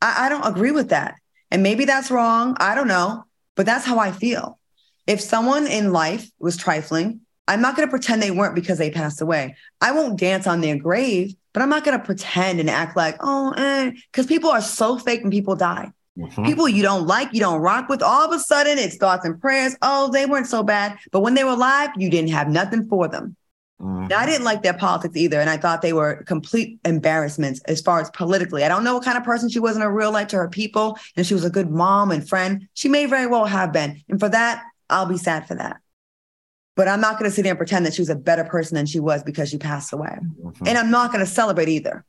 [0.00, 1.16] I, I don't agree with that.
[1.50, 2.56] And maybe that's wrong.
[2.58, 3.24] I don't know,
[3.54, 4.58] but that's how I feel.
[5.06, 8.90] If someone in life was trifling, I'm not going to pretend they weren't because they
[8.90, 9.56] passed away.
[9.82, 13.18] I won't dance on their grave, but I'm not going to pretend and act like,
[13.20, 15.92] oh, eh, because people are so fake when people die.
[16.18, 16.44] Mm-hmm.
[16.44, 19.40] People you don't like, you don't rock with, all of a sudden it's thoughts and
[19.40, 19.76] prayers.
[19.82, 20.98] Oh, they weren't so bad.
[21.12, 23.36] But when they were alive, you didn't have nothing for them.
[23.80, 24.06] Mm-hmm.
[24.06, 25.38] Now, I didn't like their politics either.
[25.38, 28.64] And I thought they were complete embarrassments as far as politically.
[28.64, 30.48] I don't know what kind of person she was in her real life to her
[30.48, 30.98] people.
[31.16, 32.66] And she was a good mom and friend.
[32.72, 34.02] She may very well have been.
[34.08, 35.76] And for that, I'll be sad for that.
[36.74, 38.76] But I'm not going to sit there and pretend that she was a better person
[38.76, 40.18] than she was because she passed away.
[40.42, 40.66] Mm-hmm.
[40.66, 42.04] And I'm not going to celebrate either.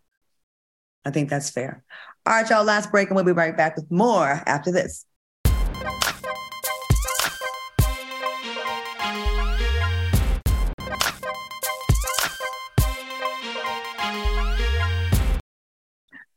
[1.08, 1.86] I think that's fair.
[2.26, 5.06] All right, y'all, last break, and we'll be right back with more after this.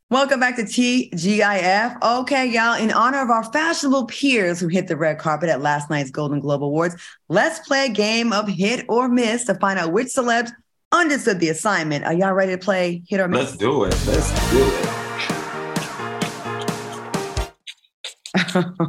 [0.08, 2.02] Welcome back to TGIF.
[2.20, 5.90] Okay, y'all, in honor of our fashionable peers who hit the red carpet at last
[5.90, 6.94] night's Golden Globe Awards,
[7.28, 10.52] let's play a game of hit or miss to find out which celebs
[10.92, 12.04] understood the assignment.
[12.04, 13.40] Are y'all ready to play hit or miss?
[13.40, 13.94] Let's do it.
[14.06, 14.96] Let's do it.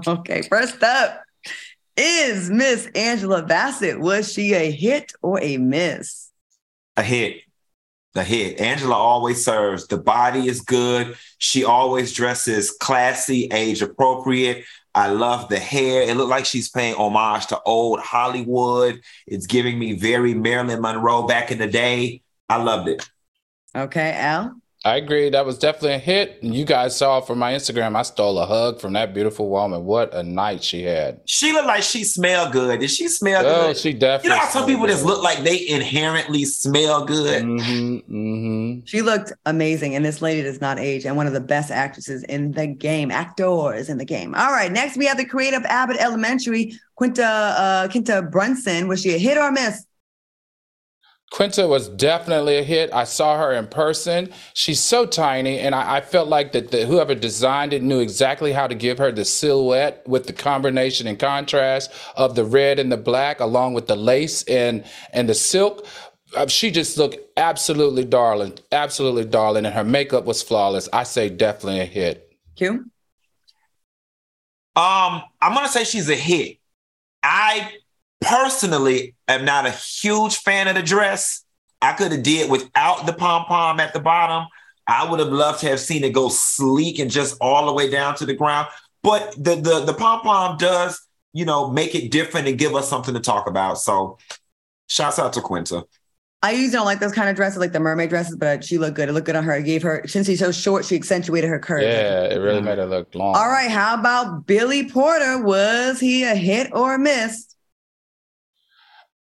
[0.08, 1.24] okay, first up
[1.98, 4.00] is Miss Angela Bassett.
[4.00, 6.30] Was she a hit or a miss?
[6.98, 7.42] A hit
[8.14, 8.60] the hit.
[8.60, 9.88] Angela always serves.
[9.88, 11.16] The body is good.
[11.38, 14.66] She always dresses classy, age appropriate.
[14.94, 16.02] I love the hair.
[16.02, 19.02] It looked like she's paying homage to old Hollywood.
[19.26, 22.22] It's giving me very Marilyn Monroe back in the day.
[22.50, 23.10] I loved it.
[23.76, 24.60] Okay, Al.
[24.84, 25.30] I agree.
[25.30, 26.42] That was definitely a hit.
[26.42, 29.86] And you guys saw from my Instagram, I stole a hug from that beautiful woman.
[29.86, 31.22] What a night she had.
[31.26, 32.80] She looked like she smelled good.
[32.80, 33.78] Did she smell oh, good?
[33.78, 34.30] she definitely.
[34.30, 34.94] You know how some people good.
[34.94, 37.44] just look like they inherently smell good?
[37.44, 38.86] Mm-hmm, mm-hmm.
[38.86, 39.94] She looked amazing.
[39.94, 43.12] And this lady does not age and one of the best actresses in the game,
[43.12, 44.34] actors in the game.
[44.34, 44.72] All right.
[44.72, 48.88] Next, we have the creative Abbott Elementary, Quinta, uh, Quinta Brunson.
[48.88, 49.86] Was she a hit or a miss?
[51.32, 52.94] Quinta was definitely a hit.
[52.94, 54.34] I saw her in person.
[54.54, 58.52] She's so tiny, and I, I felt like that the, whoever designed it knew exactly
[58.52, 62.92] how to give her the silhouette with the combination and contrast of the red and
[62.92, 65.88] the black, along with the lace and and the silk.
[66.36, 70.90] Uh, she just looked absolutely darling, absolutely darling, and her makeup was flawless.
[70.92, 72.30] I say definitely a hit.
[72.58, 72.72] Q.
[74.76, 76.58] Um, I'm gonna say she's a hit.
[77.24, 77.72] I
[78.22, 81.44] personally am not a huge fan of the dress.
[81.82, 84.48] I could have did without the pom pom at the bottom.
[84.88, 87.90] I would have loved to have seen it go sleek and just all the way
[87.90, 88.68] down to the ground.
[89.04, 91.02] But the the the pom pom does,
[91.34, 93.80] you know, make it different and give us something to talk about.
[93.80, 94.18] So,
[94.88, 95.86] shouts out to Quinta.
[96.44, 98.96] I usually don't like those kind of dresses, like the mermaid dresses, but she looked
[98.96, 99.10] good.
[99.10, 99.54] It looked good on her.
[99.56, 101.84] It gave her, since she's so short, she accentuated her curves.
[101.84, 102.66] Yeah, it really mm-hmm.
[102.66, 103.36] made her look long.
[103.36, 105.40] All right, how about Billy Porter?
[105.44, 107.51] Was he a hit or a miss?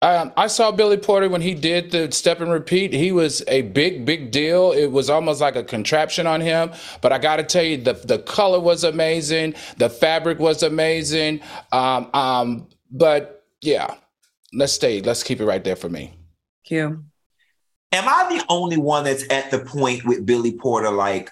[0.03, 2.91] Um, I saw Billy Porter when he did the step and repeat.
[2.91, 4.73] He was a big, big deal.
[4.73, 6.73] It was almost like a contraption on him.
[6.99, 9.55] But I got to tell you, the the color was amazing.
[9.77, 11.39] The fabric was amazing.
[11.71, 13.95] Um, um, but yeah,
[14.51, 15.01] let's stay.
[15.01, 16.13] Let's keep it right there for me.
[16.65, 17.05] Q.
[17.93, 20.91] Am I the only one that's at the point with Billy Porter?
[20.91, 21.31] Like,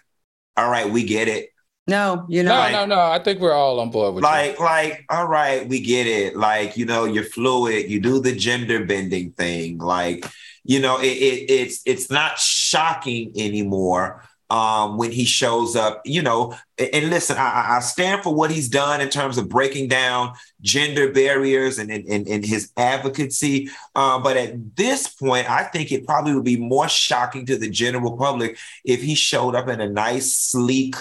[0.56, 1.50] all right, we get it.
[1.88, 2.52] No, you know.
[2.52, 3.00] No, like, no, no.
[3.00, 4.64] I think we're all on board with like, you.
[4.64, 6.38] like, all right, we get it.
[6.38, 7.90] Like, you know, you're fluid.
[7.90, 9.80] You do the gender bending thing.
[9.80, 10.26] Like,
[10.64, 16.04] you know, it, it it's it's not shocking anymore um, when he shows up.
[16.06, 19.88] You know, and listen, I, I stand for what he's done in terms of breaking
[19.88, 23.70] down gender barriers and and, and his advocacy.
[23.96, 27.72] Uh, but at this point, I think it probably would be more shocking to the
[27.72, 30.96] general public if he showed up in a nice, sleek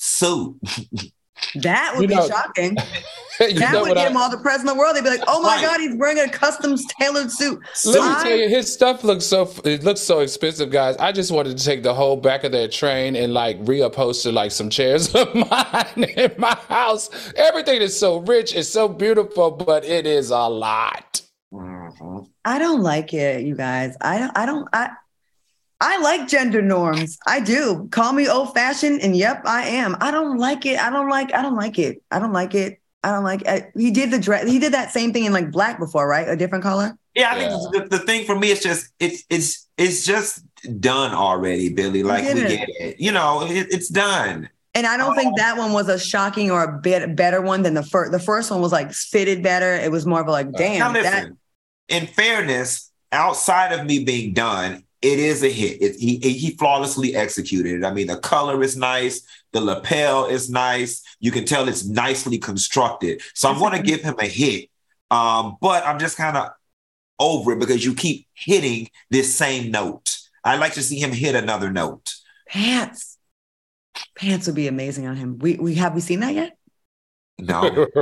[0.00, 0.56] suit.
[1.56, 2.76] That would You be know- shocking.
[3.40, 4.94] you that know would what get I- him all the press in the world.
[4.94, 5.62] They'd be like, "Oh my Right.
[5.64, 9.50] god, he's wearing a custom tailored suit." Let me tell you, his stuff looks so
[9.64, 10.96] it looks so expensive, guys.
[10.98, 14.50] I just wanted to take the whole back of that train and like reupholster like
[14.52, 17.08] some chairs of mine in my house.
[17.36, 21.22] Everything is so rich, it's so beautiful, but it is a lot.
[22.44, 23.96] I don't like it, you guys.
[24.02, 24.36] I don't.
[24.36, 24.68] I don't.
[24.74, 24.90] I.
[25.80, 27.18] I like gender norms.
[27.26, 27.88] I do.
[27.90, 29.96] Call me old fashioned, and yep, I am.
[30.00, 30.78] I don't like it.
[30.78, 31.32] I don't like.
[31.32, 32.02] I don't like it.
[32.10, 32.80] I don't like it.
[33.02, 33.46] I don't like.
[33.48, 34.46] I, he did the dress.
[34.46, 36.28] He did that same thing in like black before, right?
[36.28, 36.98] A different color.
[37.14, 40.44] Yeah, I think the, the thing for me is just it's it's it's just
[40.80, 42.02] done already, Billy.
[42.02, 43.00] Like we get it.
[43.00, 44.50] You know, it, it's done.
[44.74, 47.62] And I don't think um, that one was a shocking or a bit better one
[47.62, 48.12] than the first.
[48.12, 49.74] The first one was like fitted better.
[49.74, 51.30] It was more of a like, Now damn, that
[51.88, 55.80] in fairness, outside of me being done, it is a hit.
[55.82, 57.84] It, he he flawlessly executed it.
[57.86, 59.22] I mean, the color is nice,
[59.52, 61.02] the lapel is nice.
[61.20, 63.22] You can tell it's nicely constructed.
[63.34, 64.68] So I'm going to give him a hit.
[65.10, 66.50] Um, but I'm just kind of
[67.18, 70.16] over it because you keep hitting this same note.
[70.44, 72.14] I'd like to see him hit another note.
[72.46, 73.18] pants.
[74.16, 75.38] Pants would be amazing on him.
[75.38, 76.56] We we have we seen that yet?
[77.38, 77.86] No,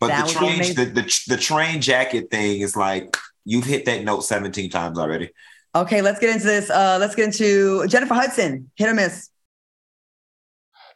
[0.00, 3.84] but That the would train the, the the train jacket thing is like you've hit
[3.86, 5.30] that note 17 times already.
[5.76, 6.70] Okay, let's get into this.
[6.70, 8.70] Uh, let's get into Jennifer Hudson.
[8.76, 9.30] Hit or miss?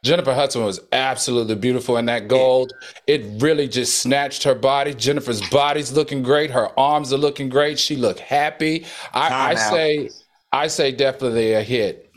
[0.03, 2.71] Jennifer Hudson was absolutely beautiful in that gold.
[3.05, 4.93] It really just snatched her body.
[4.93, 6.51] Jennifer's body's looking great.
[6.51, 7.77] Her arms are looking great.
[7.77, 8.85] She looked happy.
[9.13, 10.09] I, I say,
[10.53, 12.09] I say definitely a hit.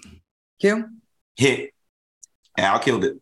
[0.60, 0.88] Q.
[1.34, 1.70] Hit.
[2.56, 3.16] Al killed it.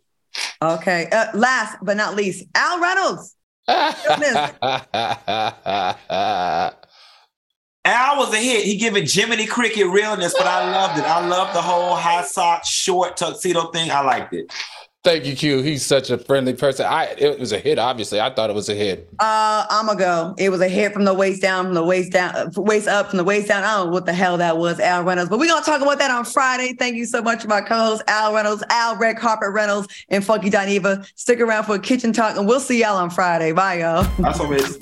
[0.61, 1.09] Okay.
[1.11, 3.37] Uh, last but not least, Al Reynolds.
[7.85, 8.65] Al was a hit.
[8.65, 11.05] He giving Jiminy Cricket realness, but I loved it.
[11.05, 13.91] I loved the whole high socks, short tuxedo thing.
[13.91, 14.53] I liked it.
[15.03, 15.63] Thank you, Q.
[15.63, 16.85] He's such a friendly person.
[16.85, 17.79] I it was a hit.
[17.79, 19.09] Obviously, I thought it was a hit.
[19.19, 20.35] Uh, I'm gonna go.
[20.37, 23.09] It was a hit from the waist down, from the waist down, uh, waist up,
[23.09, 23.65] from the waist down.
[23.65, 25.31] I don't know what the hell that was, Al Reynolds.
[25.31, 26.75] But we're gonna talk about that on Friday.
[26.79, 31.11] Thank you so much, my co-host Al Reynolds, Al Red Carpet Reynolds, and Funky Dineva.
[31.15, 33.53] Stick around for a kitchen talk, and we'll see y'all on Friday.
[33.53, 34.03] Bye, y'all.
[34.19, 34.79] That's what it is.